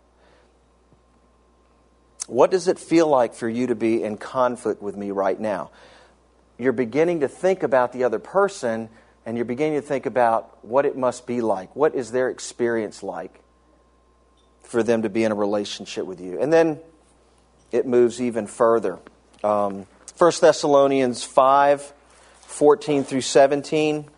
[2.27, 5.71] What does it feel like for you to be in conflict with me right now?
[6.59, 8.89] You're beginning to think about the other person
[9.27, 11.75] and you're beginning to think about what it must be like.
[11.75, 13.41] What is their experience like
[14.63, 16.41] for them to be in a relationship with you?
[16.41, 16.79] And then
[17.73, 19.01] it moves even further.
[19.43, 19.87] Um,
[20.17, 21.93] 1 Thessalonians 5
[22.41, 24.09] 14 through 17.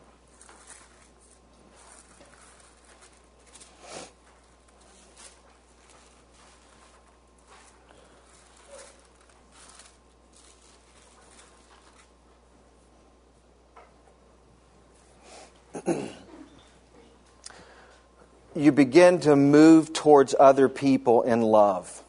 [18.59, 22.03] You begin to move towards other people in love.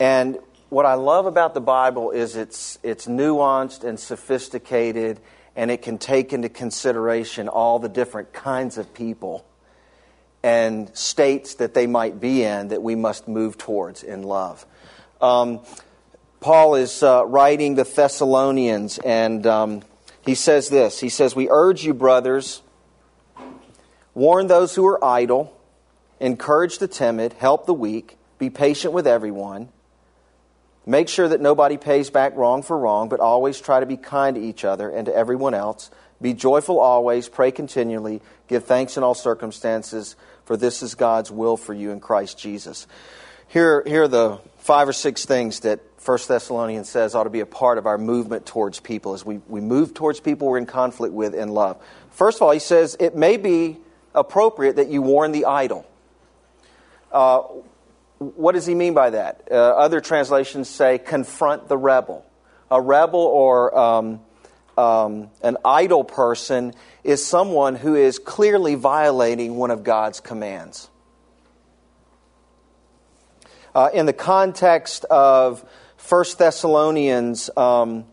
[0.00, 0.38] And
[0.70, 5.20] what I love about the Bible is it's, it's nuanced and sophisticated,
[5.54, 9.44] and it can take into consideration all the different kinds of people
[10.42, 14.64] and states that they might be in that we must move towards in love.
[15.20, 15.60] Um,
[16.40, 19.82] Paul is uh, writing the Thessalonians, and um,
[20.24, 22.62] he says this He says, We urge you, brothers
[24.16, 25.54] Warn those who are idle,
[26.20, 29.68] encourage the timid, help the weak, be patient with everyone.
[30.86, 34.36] Make sure that nobody pays back wrong for wrong, but always try to be kind
[34.36, 35.90] to each other and to everyone else.
[36.22, 41.58] Be joyful always, pray continually, give thanks in all circumstances, for this is God's will
[41.58, 42.86] for you in Christ Jesus.
[43.48, 47.40] Here, here are the five or six things that 1 Thessalonians says ought to be
[47.40, 50.64] a part of our movement towards people as we, we move towards people we're in
[50.64, 51.76] conflict with in love.
[52.12, 53.76] First of all, he says it may be
[54.16, 55.86] appropriate that you warn the idle.
[57.12, 57.42] Uh,
[58.18, 59.46] what does he mean by that?
[59.50, 62.24] Uh, other translations say confront the rebel.
[62.70, 64.20] A rebel or um,
[64.76, 66.74] um, an idle person
[67.04, 70.88] is someone who is clearly violating one of God's commands.
[73.74, 75.62] Uh, in the context of
[76.08, 78.06] 1 Thessalonians, um,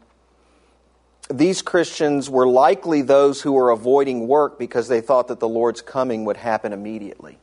[1.29, 5.81] these Christians were likely those who were avoiding work because they thought that the Lord's
[5.81, 7.39] coming would happen immediately.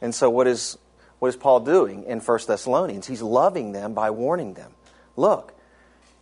[0.00, 0.78] And so, what is,
[1.18, 3.06] what is Paul doing in 1 Thessalonians?
[3.06, 4.72] He's loving them by warning them.
[5.16, 5.54] Look,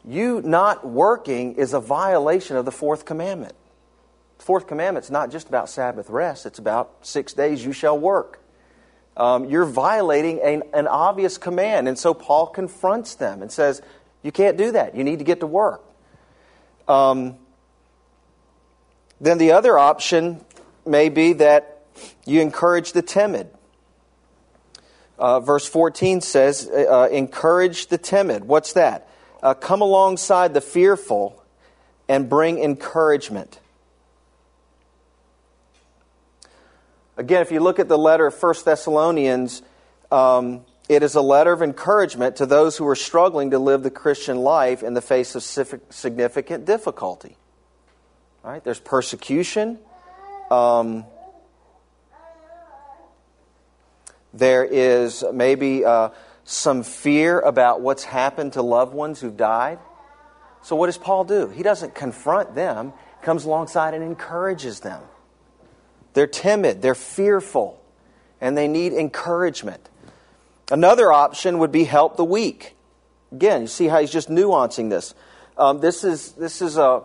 [0.05, 3.55] you not working is a violation of the fourth commandment.
[4.39, 7.99] The fourth commandment is not just about Sabbath rest, it's about six days you shall
[7.99, 8.41] work.
[9.17, 11.89] Um, you're violating an, an obvious command.
[11.89, 13.83] And so Paul confronts them and says,
[14.23, 14.97] You can't do that.
[14.97, 15.85] You need to get to work.
[16.89, 17.37] Um,
[19.21, 20.45] then the other option
[20.87, 21.85] may be that
[22.25, 23.49] you encourage the timid.
[25.19, 28.45] Uh, verse 14 says, uh, encourage the timid.
[28.45, 29.09] What's that?
[29.43, 31.43] Uh, come alongside the fearful
[32.09, 33.61] and bring encouragement.
[37.17, 39.61] Again, if you look at the letter of 1 Thessalonians,
[40.11, 43.93] um, it is a letter of encouragement to those who are struggling to live the
[43.93, 47.37] Christian life in the face of significant difficulty.
[48.43, 49.79] Right, there's persecution.
[50.51, 51.05] Um,
[54.35, 56.09] there is maybe uh,
[56.43, 59.79] some fear about what's happened to loved ones who've died.
[60.63, 61.51] So, what does Paul do?
[61.51, 65.03] He doesn't confront them, comes alongside and encourages them.
[66.15, 67.81] They're timid, they're fearful,
[68.41, 69.89] and they need encouragement.
[70.71, 72.77] Another option would be help the weak.
[73.33, 75.15] Again, you see how he's just nuancing this.
[75.57, 77.03] Um, this is, this is a,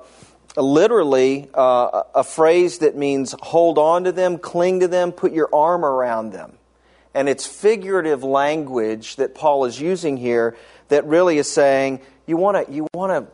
[0.55, 5.33] a literally uh, a phrase that means hold on to them, cling to them, put
[5.33, 6.57] your arm around them.
[7.13, 10.57] And it's figurative language that Paul is using here
[10.89, 13.31] that really is saying you want to you want to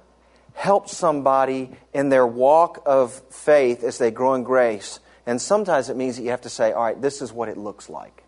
[0.54, 5.00] help somebody in their walk of faith as they grow in grace.
[5.26, 7.58] And sometimes it means that you have to say, all right, this is what it
[7.58, 8.20] looks like.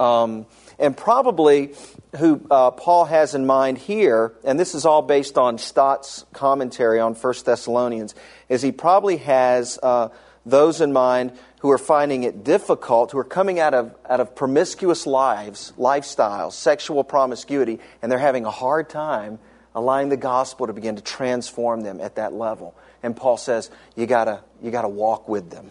[0.00, 0.46] Um,
[0.78, 1.74] and probably
[2.16, 6.98] who uh, Paul has in mind here, and this is all based on Stott's commentary
[6.98, 8.14] on 1 Thessalonians,
[8.48, 10.08] is he probably has uh,
[10.46, 14.34] those in mind who are finding it difficult, who are coming out of, out of
[14.34, 19.38] promiscuous lives, lifestyles, sexual promiscuity, and they're having a hard time
[19.74, 22.74] allowing the gospel to begin to transform them at that level.
[23.02, 25.70] And Paul says, you gotta, you gotta walk with them.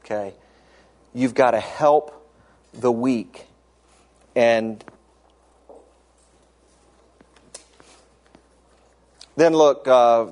[0.00, 0.34] Okay?
[1.14, 2.23] You've got to help
[2.74, 3.46] the weak.
[4.36, 4.84] And
[9.36, 10.26] then look, uh,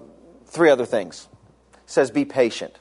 [0.46, 1.28] three other things.
[1.74, 2.76] It says, be patient.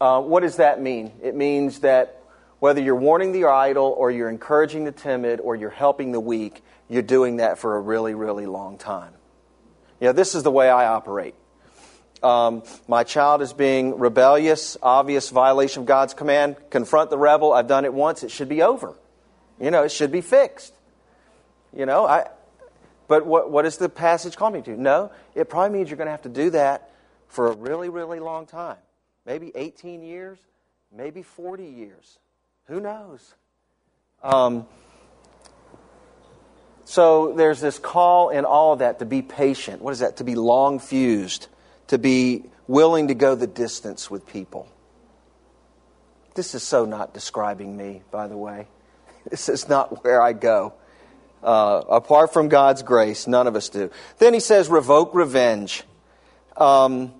[0.00, 1.12] Uh, what does that mean?
[1.22, 2.22] It means that
[2.58, 6.62] whether you're warning the idle or you're encouraging the timid or you're helping the weak,
[6.88, 9.12] you're doing that for a really, really long time.
[10.00, 11.34] You know, this is the way I operate.
[12.26, 16.56] Um, my child is being rebellious, obvious violation of God's command.
[16.70, 17.52] Confront the rebel.
[17.52, 18.24] I've done it once.
[18.24, 18.94] It should be over.
[19.60, 20.74] You know, it should be fixed.
[21.72, 22.28] You know, I.
[23.06, 24.76] But what, what does the passage call me to?
[24.76, 26.90] No, it probably means you're going to have to do that
[27.28, 28.78] for a really, really long time.
[29.24, 30.38] Maybe 18 years,
[30.92, 32.18] maybe 40 years.
[32.66, 33.34] Who knows?
[34.24, 34.66] Um,
[36.84, 39.80] so there's this call in all of that to be patient.
[39.80, 40.16] What is that?
[40.16, 41.46] To be long fused,
[41.88, 44.68] to be willing to go the distance with people.
[46.34, 48.68] This is so not describing me, by the way.
[49.28, 50.74] This is not where I go.
[51.42, 53.90] Uh, apart from God's grace, none of us do.
[54.18, 55.82] Then he says, revoke revenge.
[56.56, 57.12] Um,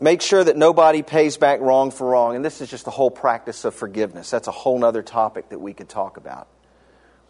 [0.00, 2.36] make sure that nobody pays back wrong for wrong.
[2.36, 4.28] And this is just the whole practice of forgiveness.
[4.28, 6.48] That's a whole other topic that we could talk about,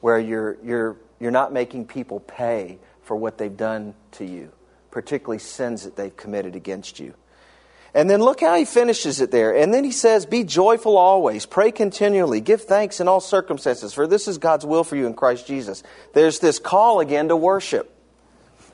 [0.01, 4.51] where you're, you're, you're not making people pay for what they've done to you,
[4.97, 7.13] particularly sins that they've committed against you.
[7.93, 9.55] And then look how he finishes it there.
[9.55, 14.07] And then he says, Be joyful always, pray continually, give thanks in all circumstances, for
[14.07, 15.83] this is God's will for you in Christ Jesus.
[16.15, 17.95] There's this call again to worship.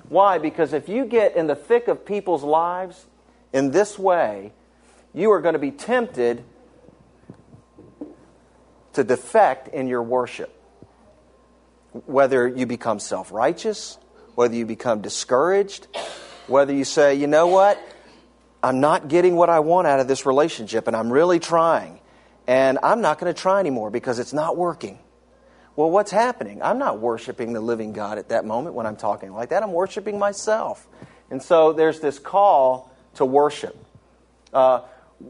[0.08, 0.38] Why?
[0.38, 3.04] Because if you get in the thick of people's lives
[3.52, 4.52] in this way,
[5.12, 6.44] you are going to be tempted
[8.92, 10.54] to defect in your worship.
[12.06, 13.98] Whether you become self righteous,
[14.35, 15.87] whether you become discouraged,
[16.47, 17.78] whether you say, you know what,
[18.62, 22.01] I'm not getting what I want out of this relationship and I'm really trying,
[22.47, 24.99] and I'm not going to try anymore because it's not working.
[25.74, 26.62] Well, what's happening?
[26.62, 29.62] I'm not worshiping the living God at that moment when I'm talking like that.
[29.62, 30.87] I'm worshiping myself.
[31.30, 33.76] And so there's this call to worship.
[34.53, 34.83] Uh,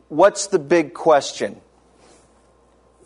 [0.09, 1.61] what's the big question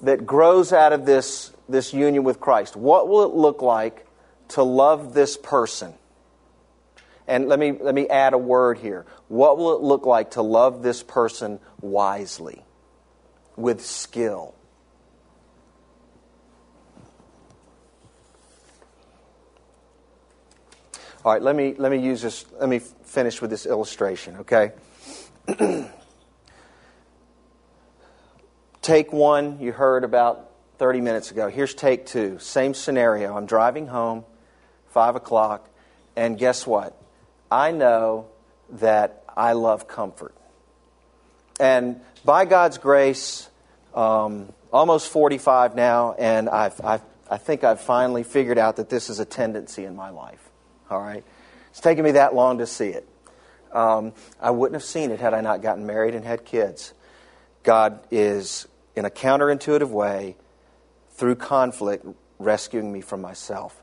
[0.00, 2.74] that grows out of this, this union with Christ?
[2.74, 4.05] What will it look like
[4.50, 5.94] to love this person?
[7.28, 9.04] And let me, let me add a word here.
[9.28, 12.64] What will it look like to love this person wisely,
[13.56, 14.54] with skill?
[21.24, 24.70] All right, let me, let me use this, let me finish with this illustration, okay?
[28.80, 31.48] take one you heard about 30 minutes ago.
[31.48, 32.38] Here's take two.
[32.38, 33.36] Same scenario.
[33.36, 34.24] I'm driving home,
[34.96, 35.68] 5 o'clock,
[36.16, 36.96] and guess what?
[37.50, 38.28] I know
[38.70, 40.34] that I love comfort.
[41.60, 43.50] And by God's grace,
[43.94, 49.10] um, almost 45 now, and I've, I've, I think I've finally figured out that this
[49.10, 50.48] is a tendency in my life.
[50.88, 51.24] All right?
[51.72, 53.06] It's taken me that long to see it.
[53.72, 56.94] Um, I wouldn't have seen it had I not gotten married and had kids.
[57.64, 60.36] God is, in a counterintuitive way,
[61.10, 62.06] through conflict,
[62.38, 63.82] rescuing me from myself.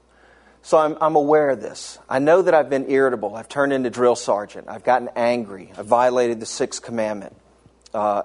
[0.63, 1.99] So I'm, I'm, aware of this.
[2.07, 3.35] I know that I've been irritable.
[3.35, 4.69] I've turned into drill sergeant.
[4.69, 5.71] I've gotten angry.
[5.77, 7.35] I've violated the sixth commandment
[7.93, 8.23] uh,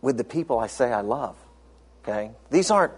[0.00, 1.36] with the people I say I love.
[2.02, 2.30] Okay?
[2.50, 2.94] These aren't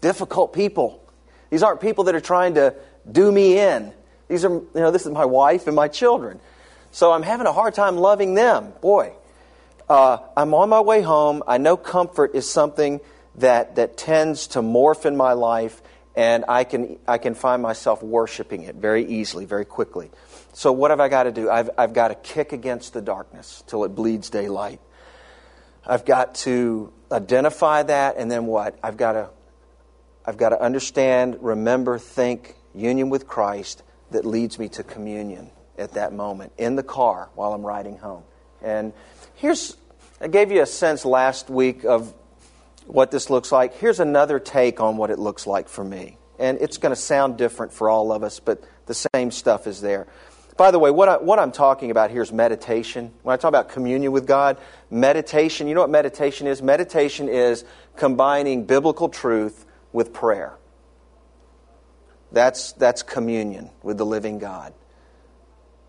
[0.00, 1.04] difficult people.
[1.50, 2.74] These aren't people that are trying to
[3.10, 3.92] do me in.
[4.28, 6.40] These are, you know, this is my wife and my children.
[6.92, 8.72] So I'm having a hard time loving them.
[8.80, 9.12] Boy,
[9.88, 11.42] uh, I'm on my way home.
[11.46, 13.00] I know comfort is something
[13.36, 15.82] that, that tends to morph in my life,
[16.18, 20.10] and I can, I can find myself worshiping it very easily, very quickly.
[20.52, 21.48] So, what have I got to do?
[21.48, 24.80] I've, I've got to kick against the darkness till it bleeds daylight.
[25.86, 28.76] I've got to identify that, and then what?
[28.82, 29.30] I've got to,
[30.26, 35.92] I've got to understand, remember, think, union with Christ that leads me to communion at
[35.92, 38.24] that moment in the car while I'm riding home.
[38.60, 38.92] And
[39.36, 39.76] here's,
[40.20, 42.12] I gave you a sense last week of
[42.88, 43.74] what this looks like.
[43.74, 46.16] Here's another take on what it looks like for me.
[46.38, 49.80] And it's going to sound different for all of us, but the same stuff is
[49.80, 50.06] there.
[50.56, 53.12] By the way, what, I, what I'm talking about here is meditation.
[53.22, 54.58] When I talk about communion with God,
[54.90, 56.62] meditation, you know what meditation is?
[56.62, 57.64] Meditation is
[57.96, 60.54] combining biblical truth with prayer.
[62.32, 64.72] That's, that's communion with the living God.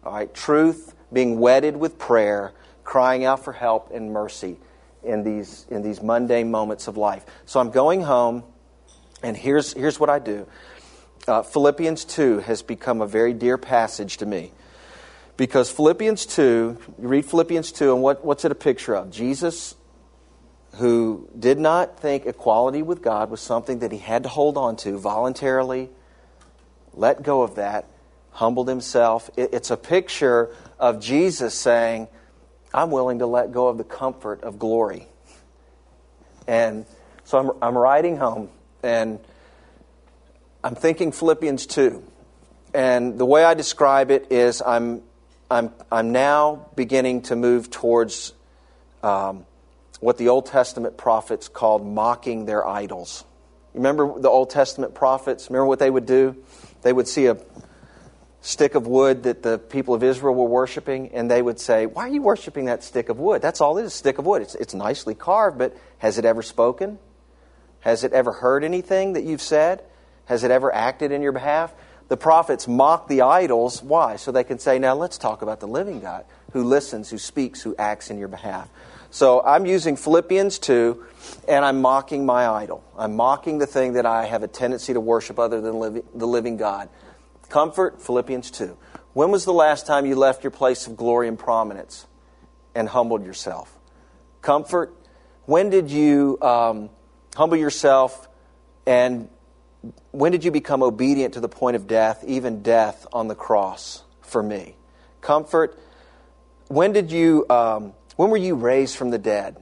[0.04, 4.58] All right, truth being wedded with prayer, crying out for help and mercy
[5.04, 7.26] in these, in these mundane moments of life.
[7.46, 8.44] So I'm going home,
[9.24, 10.48] and here's, here's what I do.
[11.28, 14.52] Uh, Philippians 2 has become a very dear passage to me.
[15.38, 19.10] Because Philippians 2, you read Philippians 2, and what, what's it a picture of?
[19.10, 19.76] Jesus,
[20.76, 24.76] who did not think equality with God was something that he had to hold on
[24.78, 25.90] to voluntarily,
[26.94, 27.86] let go of that,
[28.32, 29.30] humbled himself.
[29.38, 32.08] It, it's a picture of Jesus saying,
[32.74, 35.08] I'm willing to let go of the comfort of glory.
[36.48, 36.86] And
[37.24, 38.50] so I'm, I'm riding home
[38.84, 39.20] and
[40.64, 42.04] I'm thinking Philippians 2.
[42.74, 45.02] And the way I describe it is I'm,
[45.50, 48.34] I'm, I'm now beginning to move towards
[49.02, 49.46] um,
[50.00, 53.26] what the Old Testament prophets called mocking their idols.
[53.74, 55.50] Remember the Old Testament prophets?
[55.50, 56.36] Remember what they would do?
[56.82, 57.38] They would see a
[58.42, 62.04] stick of wood that the people of Israel were worshiping, and they would say, Why
[62.04, 63.42] are you worshiping that stick of wood?
[63.42, 64.42] That's all it is, stick of wood.
[64.42, 67.00] It's, it's nicely carved, but has it ever spoken?
[67.82, 69.84] Has it ever heard anything that you've said?
[70.26, 71.74] Has it ever acted in your behalf?
[72.08, 73.84] The prophets mock the idols.
[73.84, 74.16] Why?
[74.16, 77.62] So they can say, Now let's talk about the living God who listens, who speaks,
[77.62, 78.70] who acts in your behalf.
[79.12, 81.06] So I'm using Philippians 2,
[81.48, 82.84] and I'm mocking my idol.
[82.96, 86.58] I'm mocking the thing that I have a tendency to worship other than the living
[86.58, 86.90] God.
[87.50, 88.78] Comfort, Philippians 2.
[89.14, 92.06] When was the last time you left your place of glory and prominence
[92.76, 93.76] and humbled yourself?
[94.42, 94.96] Comfort,
[95.46, 96.90] when did you um,
[97.36, 98.28] humble yourself
[98.86, 99.30] and
[100.12, 104.04] when did you become obedient to the point of death, even death on the cross
[104.22, 104.76] for me?
[105.22, 105.78] Comfort,
[106.68, 109.58] when did you, um, when were you raised from the dead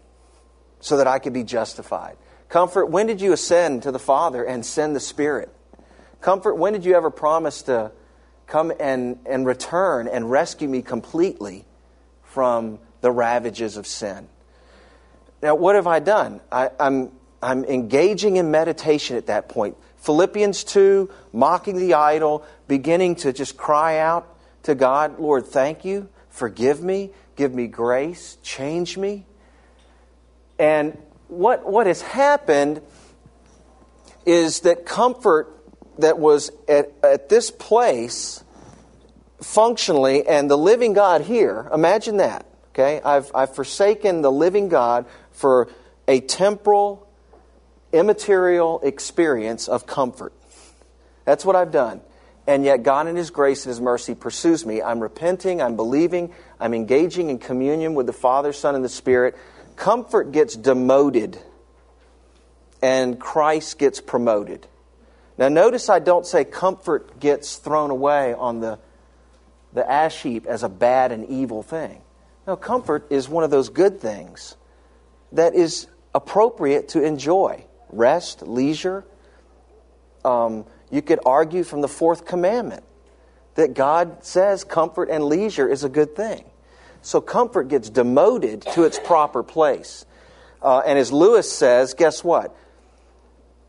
[0.80, 2.18] so that I could be justified?
[2.50, 5.54] Comfort, when did you ascend to the Father and send the Spirit?
[6.22, 7.92] Comfort, when did you ever promise to
[8.48, 11.66] come and, and return and rescue me completely
[12.24, 14.28] from the ravages of sin?
[15.42, 16.42] Now, what have I done?
[16.52, 17.12] I, I'm,
[17.42, 19.78] I'm engaging in meditation at that point.
[19.98, 26.10] Philippians 2, mocking the idol, beginning to just cry out to God, Lord, thank you,
[26.30, 29.26] forgive me, give me grace, change me.
[30.58, 30.98] And
[31.28, 32.82] what, what has happened
[34.26, 35.57] is that comfort
[36.00, 38.44] that was at, at this place
[39.42, 43.02] functionally and the living God here, imagine that, okay?
[43.02, 45.70] I've, I've forsaken the living God for
[46.08, 47.08] a temporal,
[47.92, 50.34] immaterial experience of comfort.
[51.26, 52.02] That's what I've done.
[52.48, 54.82] And yet, God, in His grace and His mercy, pursues me.
[54.82, 59.36] I'm repenting, I'm believing, I'm engaging in communion with the Father, Son, and the Spirit.
[59.76, 61.38] Comfort gets demoted,
[62.82, 64.66] and Christ gets promoted.
[65.38, 68.80] Now, notice I don't say comfort gets thrown away on the,
[69.74, 72.02] the ash heap as a bad and evil thing.
[72.48, 74.56] No, comfort is one of those good things
[75.34, 79.06] that is appropriate to enjoy rest, leisure.
[80.26, 82.84] Um, you could argue from the fourth commandment
[83.56, 86.46] that God says comfort and leisure is a good thing.
[87.02, 90.06] So comfort gets demoted to its proper place.
[90.62, 92.56] Uh, and as Lewis says, guess what?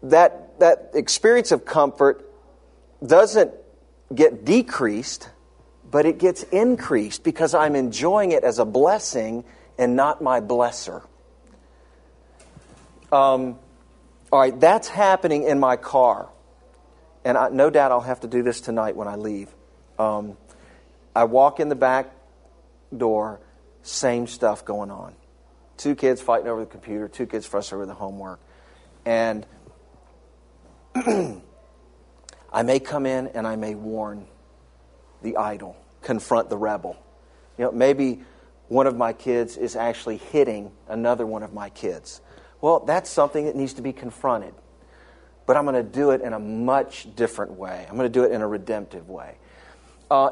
[0.02, 2.24] That that experience of comfort
[3.04, 3.52] doesn't
[4.14, 5.28] get decreased,
[5.90, 9.44] but it gets increased because I'm enjoying it as a blessing
[9.78, 11.02] and not my blesser.
[13.10, 13.58] Um,
[14.30, 16.28] all right, that's happening in my car.
[17.24, 19.48] And I, no doubt I'll have to do this tonight when I leave.
[19.98, 20.36] Um,
[21.14, 22.14] I walk in the back
[22.96, 23.40] door,
[23.82, 25.14] same stuff going on.
[25.76, 28.40] Two kids fighting over the computer, two kids frustrated with the homework.
[29.04, 29.46] And
[32.52, 34.26] I may come in and I may warn
[35.22, 36.96] the idle, confront the rebel.
[37.56, 38.22] You know, maybe
[38.68, 42.20] one of my kids is actually hitting another one of my kids.
[42.60, 44.54] Well, that's something that needs to be confronted.
[45.46, 47.86] But I'm going to do it in a much different way.
[47.88, 49.36] I'm going to do it in a redemptive way.
[50.10, 50.30] Uh,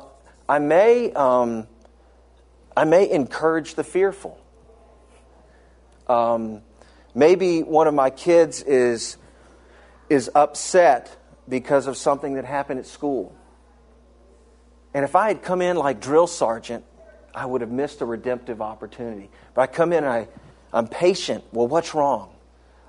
[0.48, 1.66] I may, um,
[2.76, 4.38] I may encourage the fearful.
[6.06, 6.62] Um,
[7.14, 9.16] maybe one of my kids is
[10.08, 11.16] is upset
[11.48, 13.34] because of something that happened at school.
[14.94, 16.84] And if I had come in like drill sergeant,
[17.34, 19.30] I would have missed a redemptive opportunity.
[19.54, 20.28] But I come in and I,
[20.72, 21.44] I'm patient.
[21.52, 22.34] Well, what's wrong?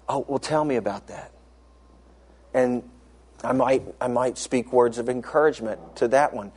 [0.07, 1.31] Oh, well, tell me about that.
[2.53, 2.89] And
[3.43, 6.53] I might, I might speak words of encouragement to that one.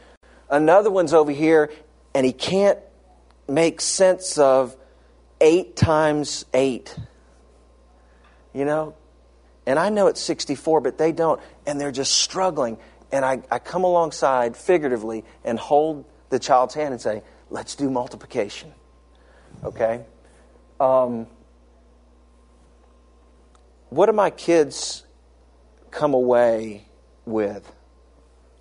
[0.49, 1.71] Another one's over here,
[2.15, 2.79] and he can't
[3.49, 4.77] make sense of
[5.41, 6.97] eight times eight.
[8.55, 8.95] You know,
[9.67, 11.41] and I know it's 64, but they don't.
[11.67, 12.79] And they're just struggling.
[13.13, 17.91] And I, I come alongside figuratively and hold the child's hand and say, let's do
[17.91, 18.73] multiplication.
[19.65, 20.05] Okay?
[20.79, 21.27] Um,
[23.91, 25.05] what do my kids
[25.91, 26.87] come away
[27.27, 27.71] with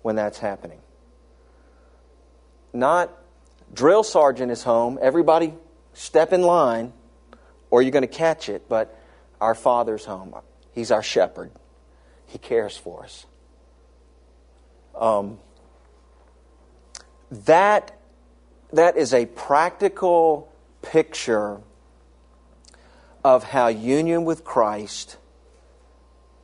[0.02, 0.80] when that's happening?
[2.72, 3.16] Not
[3.72, 5.54] drill sergeant is home, everybody
[5.92, 6.92] step in line,
[7.70, 8.96] or you're going to catch it, but
[9.40, 10.34] our Father's home.
[10.72, 11.50] He's our shepherd.
[12.26, 13.26] He cares for us.
[14.94, 15.38] Um,
[17.30, 17.98] that,
[18.72, 20.52] that is a practical
[20.82, 21.60] picture
[23.24, 25.16] of how union with Christ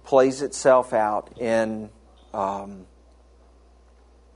[0.04, 1.90] plays itself out in,
[2.32, 2.86] um,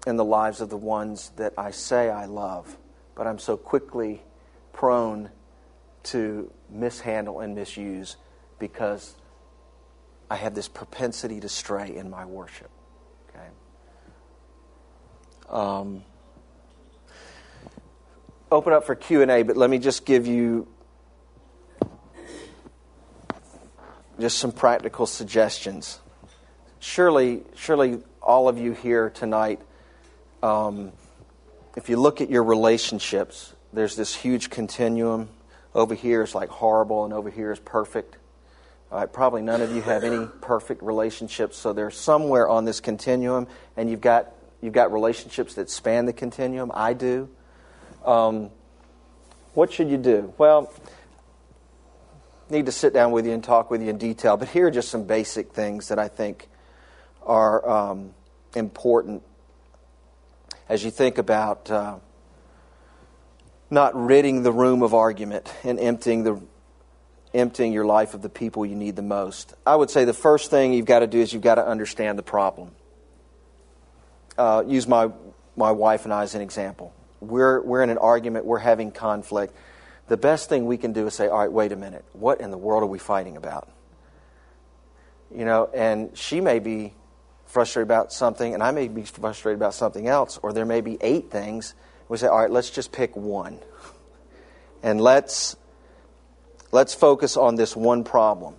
[0.07, 2.77] in the lives of the ones that I say I love,
[3.15, 4.23] but I'm so quickly
[4.73, 5.31] prone
[6.05, 8.17] to mishandle and misuse
[8.59, 9.15] because
[10.31, 12.71] I have this propensity to stray in my worship.
[13.29, 13.49] Okay.
[15.51, 16.05] Um,
[18.51, 20.69] open up for Q and A, but let me just give you
[24.21, 25.99] just some practical suggestions.
[26.79, 29.61] Surely, surely, all of you here tonight,
[30.45, 30.93] um,
[31.77, 35.29] if you look at your relationships, there's this huge continuum.
[35.75, 38.17] Over here is like horrible, and over here is perfect.
[38.91, 43.89] Probably none of you have any perfect relationships, so they're somewhere on this continuum, and
[43.89, 46.73] you've got you've got relationships that span the continuum.
[46.75, 47.29] I do.
[48.05, 48.51] Um,
[49.55, 50.35] what should you do?
[50.39, 50.73] Well,
[52.51, 54.71] need to sit down with you and talk with you in detail, but here are
[54.71, 56.49] just some basic things that I think
[57.23, 58.15] are um,
[58.55, 59.23] important
[60.69, 61.97] as you think about uh,
[63.71, 66.41] not ridding the room of argument and emptying the
[67.33, 69.55] emptying your life of the people you need the most.
[69.67, 72.19] I would say the first thing you've got to do is you've got to understand
[72.19, 72.73] the problem.
[74.37, 75.11] Uh, use my,
[75.57, 76.93] my wife and I as an example.
[77.21, 79.55] We're, we're in an argument, we're having conflict.
[80.09, 82.05] The best thing we can do is say, all right, wait a minute.
[82.15, 83.69] What in the world are we fighting about?
[85.33, 86.95] You know, and she may be
[87.47, 90.99] frustrated about something, and I may be frustrated about something else, or there may be
[91.01, 91.75] eight things.
[92.09, 93.59] We say, all right, let's just pick one.
[94.83, 95.57] And let's
[96.73, 98.55] Let's focus on this one problem.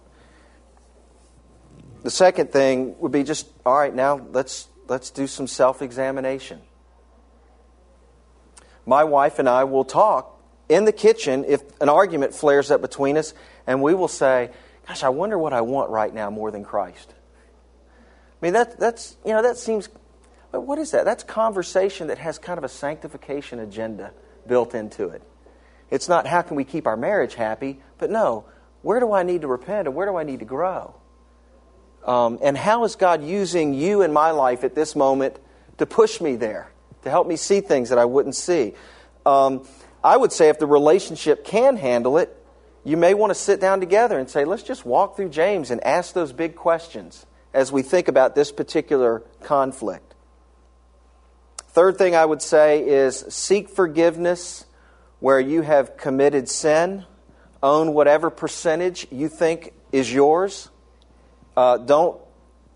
[2.03, 6.62] The second thing would be just all right, now let's let's do some self-examination.
[8.86, 10.38] My wife and I will talk
[10.68, 13.34] in the kitchen if an argument flares up between us
[13.68, 14.49] and we will say,
[14.88, 17.14] "Gosh, I wonder what I want right now more than Christ."
[18.41, 19.88] I mean, that, that's, you know, that seems,
[20.49, 21.05] what is that?
[21.05, 24.14] That's conversation that has kind of a sanctification agenda
[24.47, 25.22] built into it.
[25.92, 28.46] It's not how can we keep our marriage happy, but no,
[28.82, 30.96] where do I need to repent and where do I need to grow?
[32.06, 35.38] Um, and how is God using you in my life at this moment
[35.78, 36.72] to push me there,
[37.04, 38.74] to help me see things that I wouldn't see?
[39.26, 39.68] Um,
[40.04, 42.36] I would say if the relationship can handle it,
[42.84, 45.84] you may want to sit down together and say, let's just walk through James and
[45.84, 50.16] ask those big questions as we think about this particular conflict.
[51.68, 54.66] Third thing I would say is seek forgiveness
[55.22, 57.05] where you have committed sin,
[57.63, 60.69] own whatever percentage you think is yours.
[61.55, 62.19] Uh, don't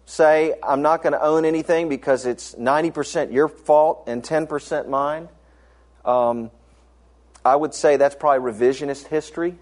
[0.06, 5.28] say, I'm not going to own anything because it's 90% your fault and 10% mine.
[6.06, 6.52] Um,
[7.44, 9.56] I would say that's probably revisionist history.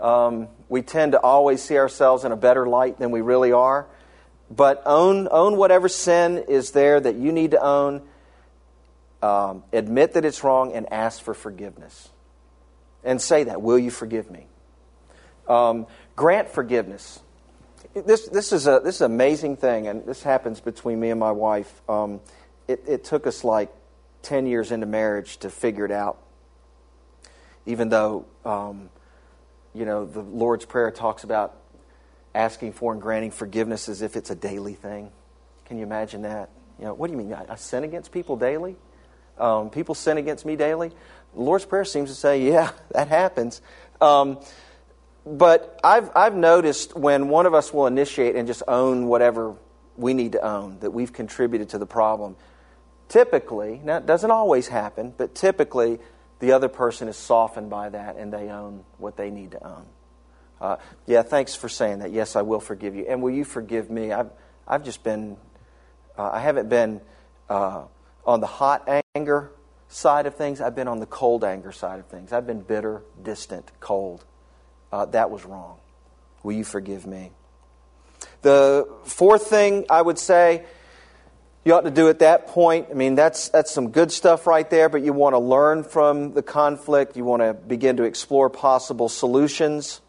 [0.00, 3.88] Um, we tend to always see ourselves in a better light than we really are.
[4.48, 8.02] But own, own whatever sin is there that you need to own
[9.22, 12.10] um, admit that it's wrong and ask for forgiveness.
[13.04, 14.46] And say that, will you forgive me?
[15.48, 17.20] Um, grant forgiveness.
[17.94, 21.18] this, this, is a, this is an amazing thing, and this happens between me and
[21.18, 21.80] my wife.
[21.88, 22.20] Um,
[22.66, 23.70] it, it took us like
[24.22, 26.18] 10 years into marriage to figure it out,
[27.66, 28.90] even though, um,
[29.74, 31.56] you know, the Lord's Prayer talks about
[32.34, 35.10] asking for and granting forgiveness as if it's a daily thing.
[35.64, 36.50] Can you imagine that?
[36.78, 37.32] You know, what do you mean?
[37.32, 38.76] I, I sin against people daily?
[39.40, 40.88] Um, people sin against me daily?
[41.34, 43.60] The Lord's Prayer seems to say, yeah, that happens.
[44.00, 44.38] Um,
[45.26, 49.56] but I've, I've noticed when one of us will initiate and just own whatever
[49.96, 52.36] we need to own, that we've contributed to the problem,
[53.08, 55.98] typically, now it doesn't always happen, but typically
[56.38, 59.86] the other person is softened by that and they own what they need to own.
[60.60, 60.76] Uh,
[61.06, 62.12] yeah, thanks for saying that.
[62.12, 63.06] Yes, I will forgive you.
[63.08, 64.12] And will you forgive me?
[64.12, 64.30] I've,
[64.66, 65.36] I've just been,
[66.16, 67.00] uh, I haven't been
[67.48, 67.84] uh,
[68.28, 69.50] on the hot anger
[69.88, 72.30] side of things, I've been on the cold anger side of things.
[72.30, 74.22] I've been bitter, distant, cold.
[74.92, 75.78] Uh, that was wrong.
[76.42, 77.32] Will you forgive me?
[78.42, 80.66] The fourth thing I would say
[81.64, 84.68] you ought to do at that point, I mean, that's, that's some good stuff right
[84.68, 87.16] there, but you want to learn from the conflict.
[87.16, 90.02] You want to begin to explore possible solutions.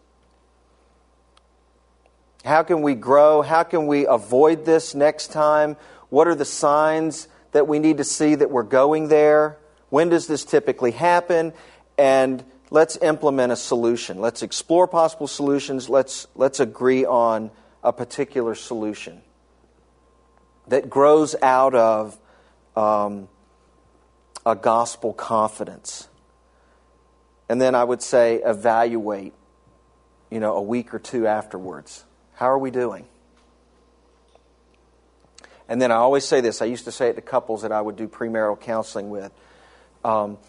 [2.44, 3.42] How can we grow?
[3.42, 5.78] How can we avoid this next time?
[6.10, 9.58] What are the signs that we need to see that we're going there?
[9.90, 11.54] When does this typically happen?
[11.98, 14.22] And let's implement a solution.
[14.22, 15.90] Let's explore possible solutions.
[15.90, 17.52] Let's, let's agree on
[17.84, 19.22] a particular solution
[20.68, 22.18] that grows out of
[22.76, 23.28] um,
[24.46, 26.08] a gospel confidence.
[27.50, 29.34] And then I would say evaluate,
[30.30, 32.04] you know, a week or two afterwards.
[32.36, 33.08] How are we doing?
[35.70, 37.80] And then I always say this I used to say it to couples that I
[37.80, 39.32] would do premarital counseling with.
[40.04, 40.40] Um,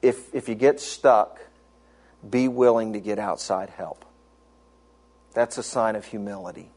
[0.00, 1.40] if, if you get stuck,
[2.28, 4.04] be willing to get outside help.
[5.34, 6.70] That's a sign of humility.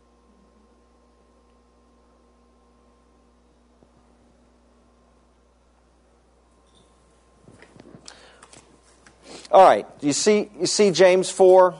[9.49, 11.73] All right, you see, you see James 4?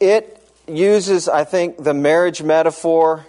[0.00, 3.26] It uses, I think, the marriage metaphor.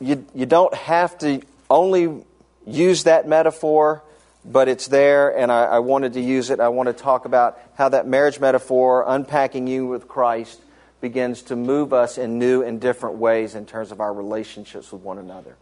[0.00, 2.24] You, you don't have to only
[2.66, 4.02] use that metaphor
[4.44, 6.60] but it's there, and I, I, wanted to use it.
[6.60, 10.60] I want to talk about how that marriage metaphor, unpacking you with Christ,
[11.00, 15.02] begins to move us in new and different ways in terms of our relationships with
[15.02, 15.56] one another.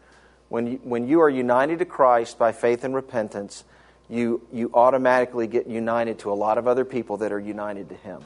[0.48, 3.64] When you, when you are united to Christ by faith and repentance,
[4.08, 7.94] you, you automatically get united to a lot of other people that are united to
[7.94, 8.22] Him.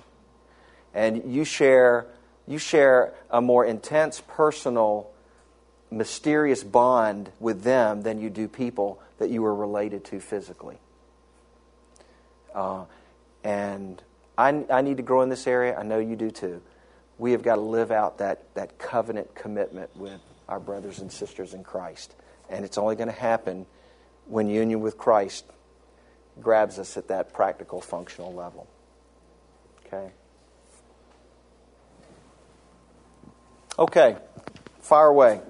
[0.94, 2.06] And you share,
[2.46, 5.10] you share a more intense, personal,
[5.92, 10.78] mysterious bond with them than you do people that you are related to physically.
[12.54, 12.84] Uh,
[13.44, 14.02] and
[14.36, 15.76] I, I need to grow in this area.
[15.78, 16.62] I know you do too.
[17.18, 21.54] We have got to live out that, that covenant commitment with our brothers and sisters
[21.54, 22.14] in Christ.
[22.48, 23.66] And it's only going to happen
[24.26, 25.44] when union with Christ
[26.40, 28.66] grabs us at that practical, functional level.
[29.86, 30.10] Okay?
[33.78, 34.16] Okay,
[34.80, 35.40] fire away.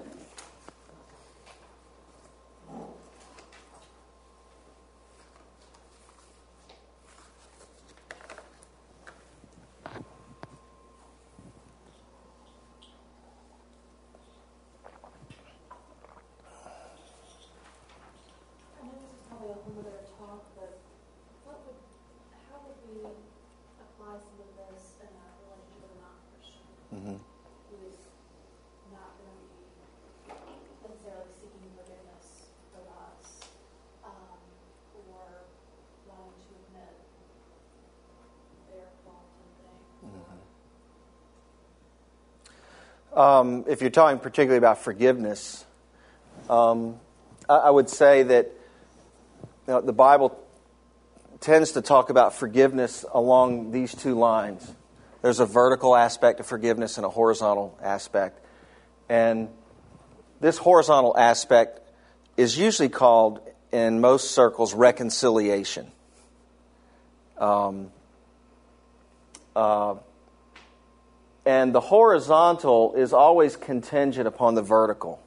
[43.15, 45.63] Um, if you're talking particularly about forgiveness,
[46.49, 46.99] um,
[47.47, 48.45] I, I, would say that
[49.67, 50.35] you know, the Bible
[51.39, 54.67] tends to talk about forgiveness along these two lines.
[55.21, 58.43] There's a vertical aspect of forgiveness and a horizontal aspect.
[59.07, 59.49] And
[60.39, 61.81] this horizontal aspect
[62.35, 63.41] is usually called,
[63.71, 65.91] in most circles, reconciliation.
[67.37, 67.91] Um,
[69.55, 69.95] uh,
[71.45, 75.21] and the horizontal is always contingent upon the vertical.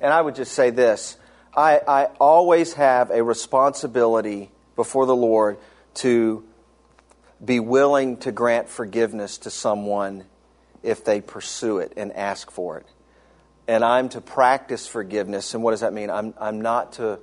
[0.00, 1.16] And I would just say this
[1.54, 5.58] I, I always have a responsibility before the Lord
[5.94, 6.44] to
[7.44, 10.24] be willing to grant forgiveness to someone
[10.82, 12.86] if they pursue it and ask for it.
[13.68, 15.52] And I'm to practice forgiveness.
[15.54, 16.08] And what does that mean?
[16.08, 17.18] I'm, I'm not to,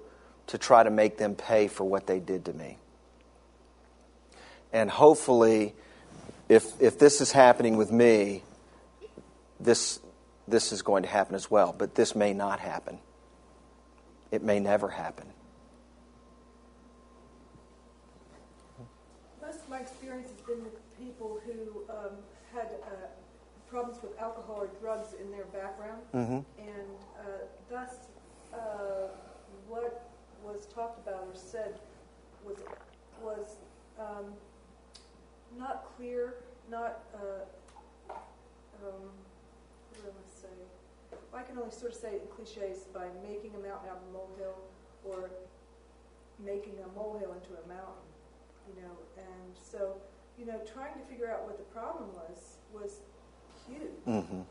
[0.47, 2.78] to try to make them pay for what they did to me.
[4.74, 5.76] And hopefully,
[6.50, 8.44] if, if this is happening with me,
[9.60, 10.00] this,
[10.48, 13.00] this is going to happen as well, but this may not happen.
[14.32, 15.28] It may never happen.
[19.41, 22.12] Most of my experience has been with people who um,
[22.54, 23.08] had uh,
[23.70, 26.39] problems with alcohol or drugs in their background, Mm-hmm.
[26.60, 26.89] and
[27.20, 27.24] uh,
[27.70, 27.89] thus
[28.54, 29.08] uh,
[29.68, 30.10] what
[30.44, 31.80] was talked about or said
[32.46, 32.58] was
[33.24, 33.56] was
[34.00, 34.26] um,
[35.58, 36.36] not clear,
[36.70, 36.99] not.
[37.14, 37.43] Uh,
[38.84, 39.10] um,
[39.89, 40.47] what do I want to say?
[41.34, 44.12] I can only sort of say in cliches by making a mountain out of a
[44.14, 44.58] molehill,
[45.06, 45.30] or
[46.43, 48.08] making a molehill into a mountain.
[48.68, 49.95] You know, and so
[50.38, 52.99] you know, trying to figure out what the problem was was
[53.68, 53.91] huge.
[54.08, 54.41] Mm-hmm.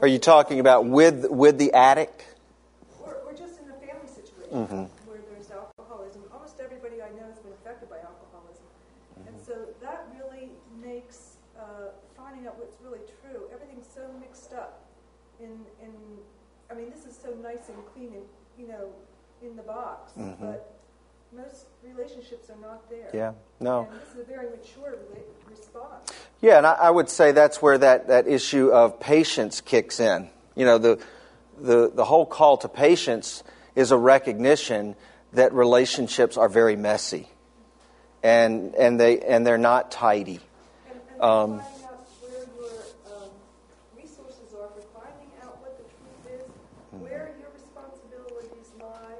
[0.00, 2.24] Are you talking about with with the addict?
[3.02, 4.88] Or, or just in a family situation Mhm.
[5.06, 6.22] where there's alcoholism.
[6.32, 8.64] Almost everybody I know has been affected by alcoholism.
[9.16, 9.44] And Mm-hmm.
[9.46, 10.50] so that really
[10.82, 13.42] makes uh, finding out what's really true.
[13.52, 14.80] Everything's so mixed up.
[15.40, 15.50] In,
[15.82, 15.92] in,
[16.70, 18.24] I mean, this is so nice and clean and,
[18.58, 18.88] you know,
[19.42, 20.12] in the box.
[20.18, 20.38] Mhm.
[20.40, 20.74] But
[21.32, 23.10] most relationships are not there.
[23.12, 23.32] Yeah.
[23.60, 23.88] No.
[23.90, 26.12] And this is a very mature rela- response.
[26.40, 30.28] Yeah, and I, I would say that's where that, that issue of patience kicks in.
[30.54, 30.98] You know, the,
[31.58, 33.42] the, the whole call to patience
[33.74, 34.94] is a recognition
[35.32, 37.28] that relationships are very messy
[38.24, 40.40] and, and, they, and they're not tidy.
[41.20, 43.20] Um, where your
[43.96, 49.18] resources are for finding out what the truth is, where your responsibilities lie.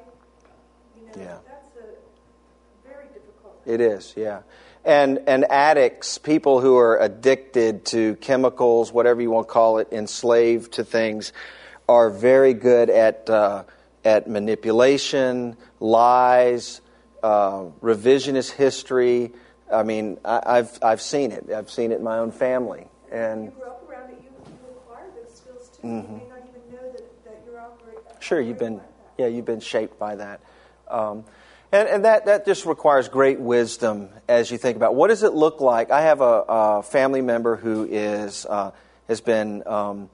[1.17, 1.37] Yeah.
[1.47, 3.61] that's a very difficult.
[3.67, 4.41] It is, yeah.
[4.87, 9.89] And, and addicts, people who are addicted to chemicals, whatever you want to call it,
[9.93, 11.33] enslaved to things,
[11.89, 13.65] are very good at, uh,
[14.05, 16.81] at manipulation, lies,
[17.25, 19.33] uh, revisionist history.
[19.73, 21.51] I mean, I, I've, I've seen it.
[21.51, 22.87] I've seen it in my own family.
[23.11, 25.89] You And grew up around it, you, you acquire those skills too.
[25.89, 28.01] You may not even know that, that you're operating.
[28.01, 28.21] Mm-hmm.
[28.21, 28.81] Sure, you've been
[29.17, 30.41] yeah, you've been shaped by that,
[30.89, 31.25] um,
[31.73, 35.35] and and that that just requires great wisdom as you think about what does it
[35.35, 35.91] look like.
[35.91, 38.73] I have a, a family member who is uh,
[39.07, 40.11] has been um,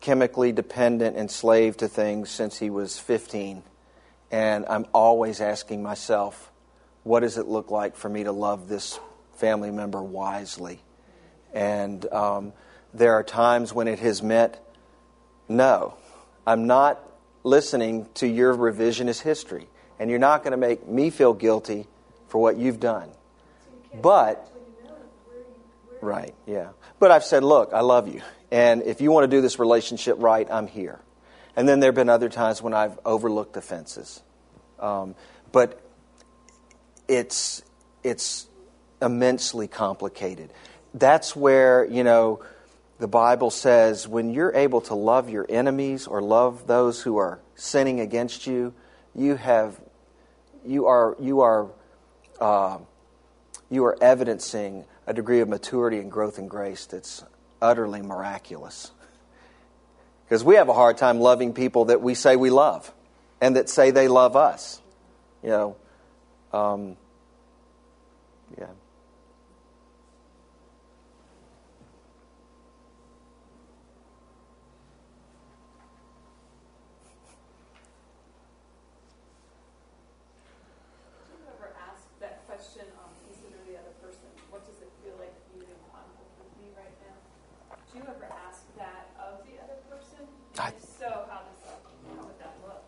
[0.00, 3.62] chemically dependent, and enslaved to things since he was 15,
[4.32, 6.50] and I'm always asking myself,
[7.04, 8.98] what does it look like for me to love this
[9.36, 10.80] family member wisely?
[11.52, 12.54] And um,
[12.94, 14.58] there are times when it has meant
[15.48, 15.94] no,
[16.46, 17.00] I'm not
[17.44, 19.68] listening to your revisionist history.
[19.98, 21.86] And you're not going to make me feel guilty
[22.28, 23.10] for what you've done.
[24.00, 24.50] But,
[26.00, 26.70] right, yeah.
[26.98, 28.22] But I've said, look, I love you.
[28.50, 31.00] And if you want to do this relationship right, I'm here.
[31.56, 34.22] And then there have been other times when I've overlooked offenses.
[34.78, 35.14] Um,
[35.52, 35.80] but
[37.08, 37.62] it's,
[38.02, 38.46] it's
[39.00, 40.52] immensely complicated.
[40.94, 42.42] That's where, you know,
[42.98, 47.40] the Bible says when you're able to love your enemies or love those who are
[47.54, 48.72] sinning against you,
[49.14, 49.78] you have,
[50.64, 51.68] you are, you are,
[52.40, 52.78] uh,
[53.70, 57.24] you are evidencing a degree of maturity and growth and grace that's
[57.60, 58.92] utterly miraculous.
[60.32, 62.90] Because we have a hard time loving people that we say we love
[63.42, 64.80] and that say they love us.
[65.42, 65.76] You know,
[66.54, 66.96] um,
[68.58, 68.64] yeah.
[68.64, 68.72] Do
[81.28, 85.36] you ever ask that question, um, consider the other person, what does it feel like
[85.52, 87.20] for you in conflict with me right now?
[87.92, 90.24] Do you ever ask that of the other person?
[90.58, 92.84] I- If so, how does, how would that look?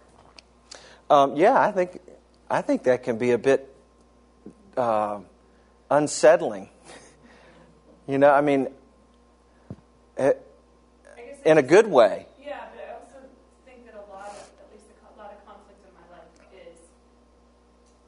[1.11, 2.01] Um, yeah, I think
[2.51, 3.75] I think that can be a bit
[4.77, 5.21] uh,
[5.91, 6.69] unsettling.
[8.07, 8.69] you know, I mean,
[10.17, 12.27] eh, I in a good way.
[12.45, 13.21] Yeah, but I also
[13.69, 16.81] think that a lot of, at least a lot of conflict in my life is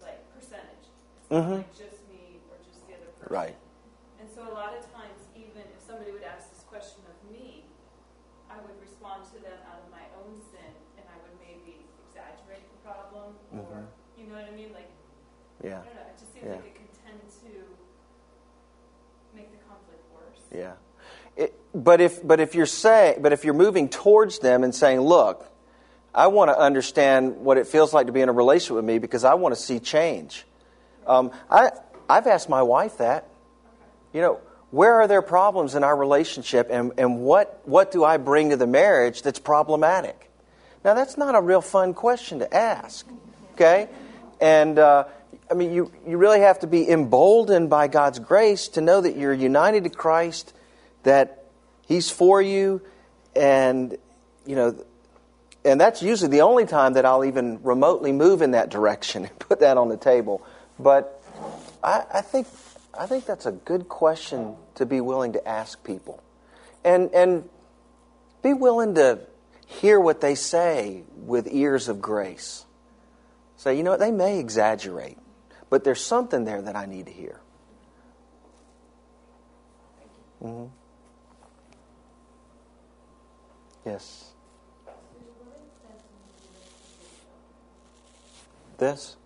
[0.00, 0.88] like percentage.
[0.88, 1.56] It's Mhm.
[1.60, 3.32] like just me or just the other person.
[3.32, 3.56] Right.
[4.20, 7.68] And so a lot of times, even if somebody would ask this question of me,
[8.48, 12.64] I would respond to them out of my own sin, and I would maybe exaggerate
[12.72, 13.84] the problem, or Mhm.
[14.16, 14.72] you know what I mean?
[14.72, 14.88] Like
[15.62, 15.90] Yeah, I don't know.
[15.90, 16.52] It just seems Yeah.
[16.52, 20.40] like it can tend to make the conflict worse.
[20.52, 20.72] yeah.
[21.36, 25.00] It, but if but if you're saying but if you're moving towards them and saying,
[25.00, 25.46] look,
[26.14, 28.98] I want to understand what it feels like to be in a relationship with me
[28.98, 30.46] because I want to see change.
[31.06, 31.70] Um, I
[32.08, 33.28] I've asked my wife that.
[34.12, 34.40] You know,
[34.70, 38.56] where are there problems in our relationship and, and what, what do I bring to
[38.56, 40.30] the marriage that's problematic?
[40.84, 43.06] Now, that's not a real fun question to ask,
[43.54, 43.88] okay?
[44.40, 45.04] And, uh,
[45.50, 49.16] I mean, you, you really have to be emboldened by God's grace to know that
[49.16, 50.52] you're united to Christ,
[51.04, 51.44] that
[51.86, 52.82] He's for you,
[53.36, 53.96] and
[54.44, 54.84] you know,
[55.64, 59.38] and that's usually the only time that I'll even remotely move in that direction and
[59.38, 60.44] put that on the table.
[60.78, 61.22] But
[61.82, 62.48] I, I think
[62.98, 66.22] I think that's a good question to be willing to ask people,
[66.84, 67.48] and and
[68.42, 69.20] be willing to
[69.66, 72.64] hear what they say with ears of grace.
[73.56, 75.18] Say, you know what, they may exaggerate,
[75.70, 77.40] but there's something there that I need to hear.
[80.42, 80.66] Mm-hmm.
[83.84, 84.32] Yes.
[88.78, 89.16] This?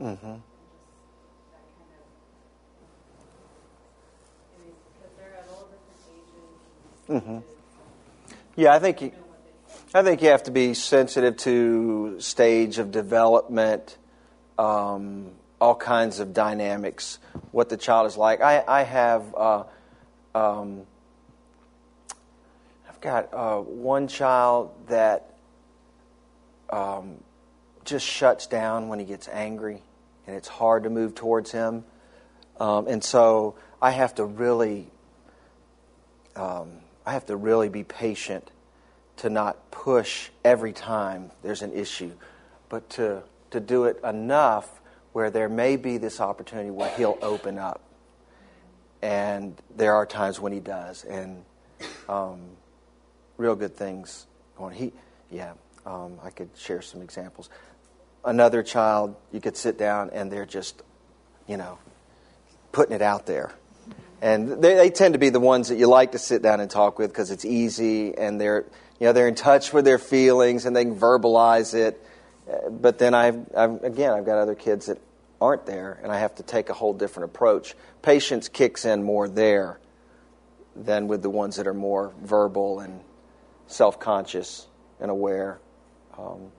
[0.00, 0.34] Mm-hmm.
[7.10, 7.38] Mm-hmm.
[8.56, 9.12] Yeah, I think you,
[9.92, 13.98] I think you have to be sensitive to stage of development,
[14.58, 17.18] um, all kinds of dynamics,
[17.50, 18.40] what the child is like.
[18.40, 19.64] I, I have, uh,
[20.34, 20.86] um,
[22.88, 25.34] I've got uh, one child that
[26.70, 27.16] um,
[27.84, 29.82] just shuts down when he gets angry
[30.30, 31.82] and it's hard to move towards Him.
[32.60, 34.86] Um, and so I have to really,
[36.36, 36.70] um,
[37.04, 38.48] I have to really be patient
[39.16, 42.12] to not push every time there's an issue,
[42.68, 44.80] but to to do it enough
[45.12, 47.82] where there may be this opportunity where He'll open up.
[49.02, 51.44] And there are times when He does, and
[52.08, 52.40] um,
[53.36, 54.76] real good things going.
[54.76, 54.92] He,
[55.28, 55.54] yeah,
[55.84, 57.50] um, I could share some examples
[58.24, 60.82] another child, you could sit down and they're just,
[61.46, 61.78] you know,
[62.72, 63.52] putting it out there.
[64.22, 66.70] And they, they tend to be the ones that you like to sit down and
[66.70, 68.66] talk with because it's easy and they're,
[68.98, 72.04] you know, they're in touch with their feelings and they can verbalize it.
[72.70, 74.98] But then I've, I've again, I've got other kids that
[75.40, 77.74] aren't there and I have to take a whole different approach.
[78.02, 79.80] Patience kicks in more there
[80.76, 83.00] than with the ones that are more verbal and
[83.68, 84.66] self conscious
[85.00, 85.60] and aware.
[86.18, 86.52] Um,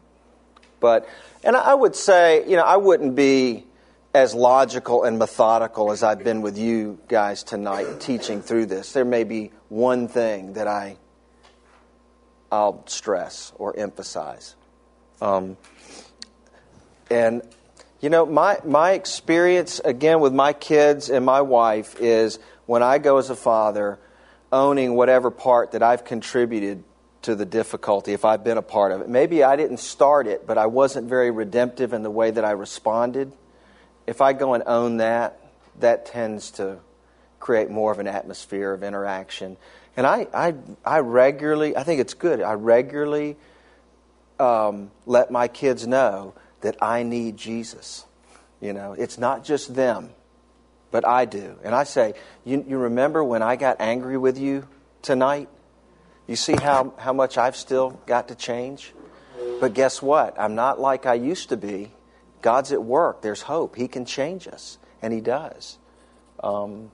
[0.81, 1.07] but,
[1.45, 3.65] and I would say, you know, I wouldn't be
[4.13, 8.91] as logical and methodical as I've been with you guys tonight teaching through this.
[8.91, 10.97] There may be one thing that I,
[12.51, 14.55] I'll stress or emphasize.
[15.21, 15.55] Um,
[17.09, 17.41] and,
[18.01, 22.97] you know, my, my experience, again, with my kids and my wife is when I
[22.97, 23.97] go as a father,
[24.51, 26.83] owning whatever part that I've contributed
[27.23, 29.09] to the difficulty if I've been a part of it.
[29.09, 32.51] Maybe I didn't start it, but I wasn't very redemptive in the way that I
[32.51, 33.31] responded.
[34.07, 35.39] If I go and own that,
[35.79, 36.79] that tends to
[37.39, 39.57] create more of an atmosphere of interaction.
[39.97, 40.53] And I, I,
[40.85, 43.37] I regularly, I think it's good, I regularly
[44.39, 48.05] um, let my kids know that I need Jesus.
[48.59, 50.11] You know, it's not just them,
[50.91, 51.57] but I do.
[51.63, 52.13] And I say,
[52.45, 54.67] you, you remember when I got angry with you
[55.01, 55.49] tonight?
[56.27, 58.93] You see how, how much I've still got to change?
[59.59, 60.39] But guess what?
[60.39, 61.91] I'm not like I used to be.
[62.41, 63.21] God's at work.
[63.21, 63.75] There's hope.
[63.75, 65.77] He can change us, and He does.
[66.43, 66.91] Um,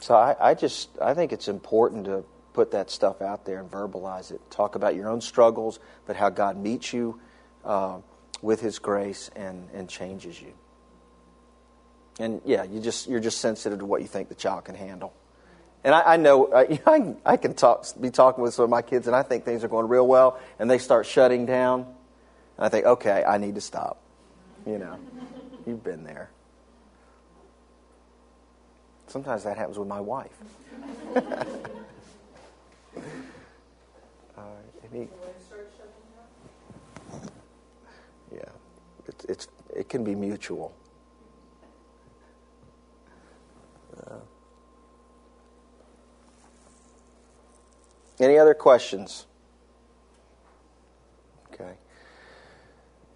[0.00, 3.70] so I, I just I think it's important to put that stuff out there and
[3.70, 4.40] verbalize it.
[4.50, 7.20] Talk about your own struggles, but how God meets you
[7.64, 7.98] uh,
[8.42, 10.52] with His grace and, and changes you.
[12.18, 15.12] And yeah, you just you're just sensitive to what you think the child can handle.
[15.84, 19.06] And I, I know I, I can talk, be talking with some of my kids,
[19.06, 21.86] and I think things are going real well, and they start shutting down.
[22.56, 24.00] And I think, okay, I need to stop.
[24.66, 24.98] You know,
[25.66, 26.30] you've been there.
[29.08, 30.30] Sometimes that happens with my wife.
[31.16, 31.22] uh,
[34.92, 35.08] he,
[38.32, 38.40] yeah,
[39.06, 40.72] it's, it's, it can be mutual.
[48.22, 49.26] Any other questions?
[51.52, 51.72] Okay.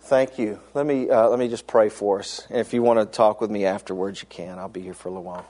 [0.01, 0.59] Thank you.
[0.75, 2.45] Let me uh, let me just pray for us.
[2.51, 4.59] And if you want to talk with me afterwards, you can.
[4.59, 5.47] I'll be here for a little while.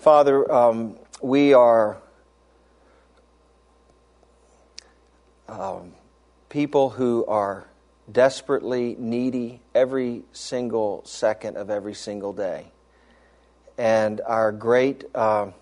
[0.00, 1.96] Father, um, we are
[5.48, 5.92] um,
[6.50, 7.68] people who are
[8.12, 12.66] desperately needy every single second of every single day,
[13.78, 15.04] and our great.
[15.14, 15.52] Uh,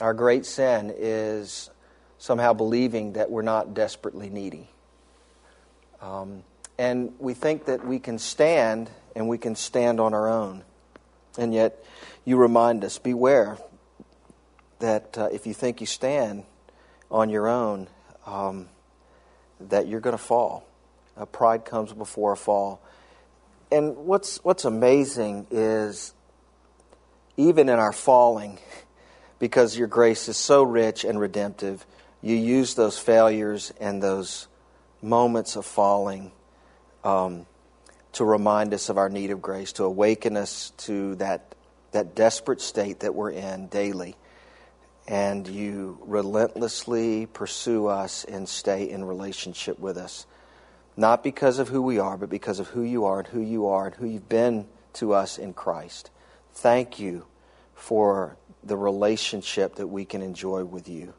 [0.00, 1.70] our great sin is
[2.18, 4.68] somehow believing that we're not desperately needy.
[6.00, 6.42] Um,
[6.78, 10.62] and we think that we can stand and we can stand on our own.
[11.36, 11.84] And yet,
[12.24, 13.58] you remind us beware.
[14.80, 16.44] that uh, if you think you stand
[17.10, 17.88] on your own,
[18.26, 18.68] um,
[19.60, 20.64] that you're going to fall.
[21.16, 22.80] Uh, pride comes before a fall.
[23.72, 26.14] And what's, what's amazing is
[27.36, 28.58] even in our falling,
[29.38, 31.86] because your grace is so rich and redemptive,
[32.22, 34.48] you use those failures and those
[35.00, 36.32] moments of falling
[37.04, 37.46] um,
[38.12, 41.54] to remind us of our need of grace, to awaken us to that,
[41.92, 44.16] that desperate state that we're in daily.
[45.06, 50.26] And you relentlessly pursue us and stay in relationship with us.
[50.96, 53.68] Not because of who we are, but because of who you are and who you
[53.68, 56.10] are and who you've been to us in Christ.
[56.52, 57.24] Thank you
[57.74, 61.14] for the relationship that we can enjoy with you,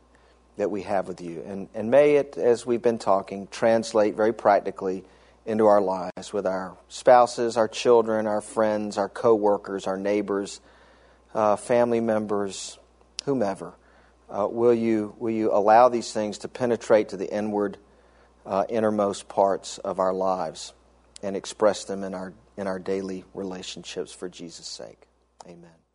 [0.58, 1.44] that we have with you.
[1.46, 5.04] And, and may it, as we've been talking, translate very practically
[5.46, 10.62] into our lives with our spouses, our children, our friends, our co-workers, our neighbors,
[11.34, 12.78] uh, family members,
[13.26, 13.74] whomever.
[14.30, 17.78] Uh, will you will you allow these things to penetrate to the inward,
[18.46, 20.74] uh, innermost parts of our lives,
[21.24, 25.08] and express them in our in our daily relationships for Jesus' sake?
[25.48, 25.89] Amen.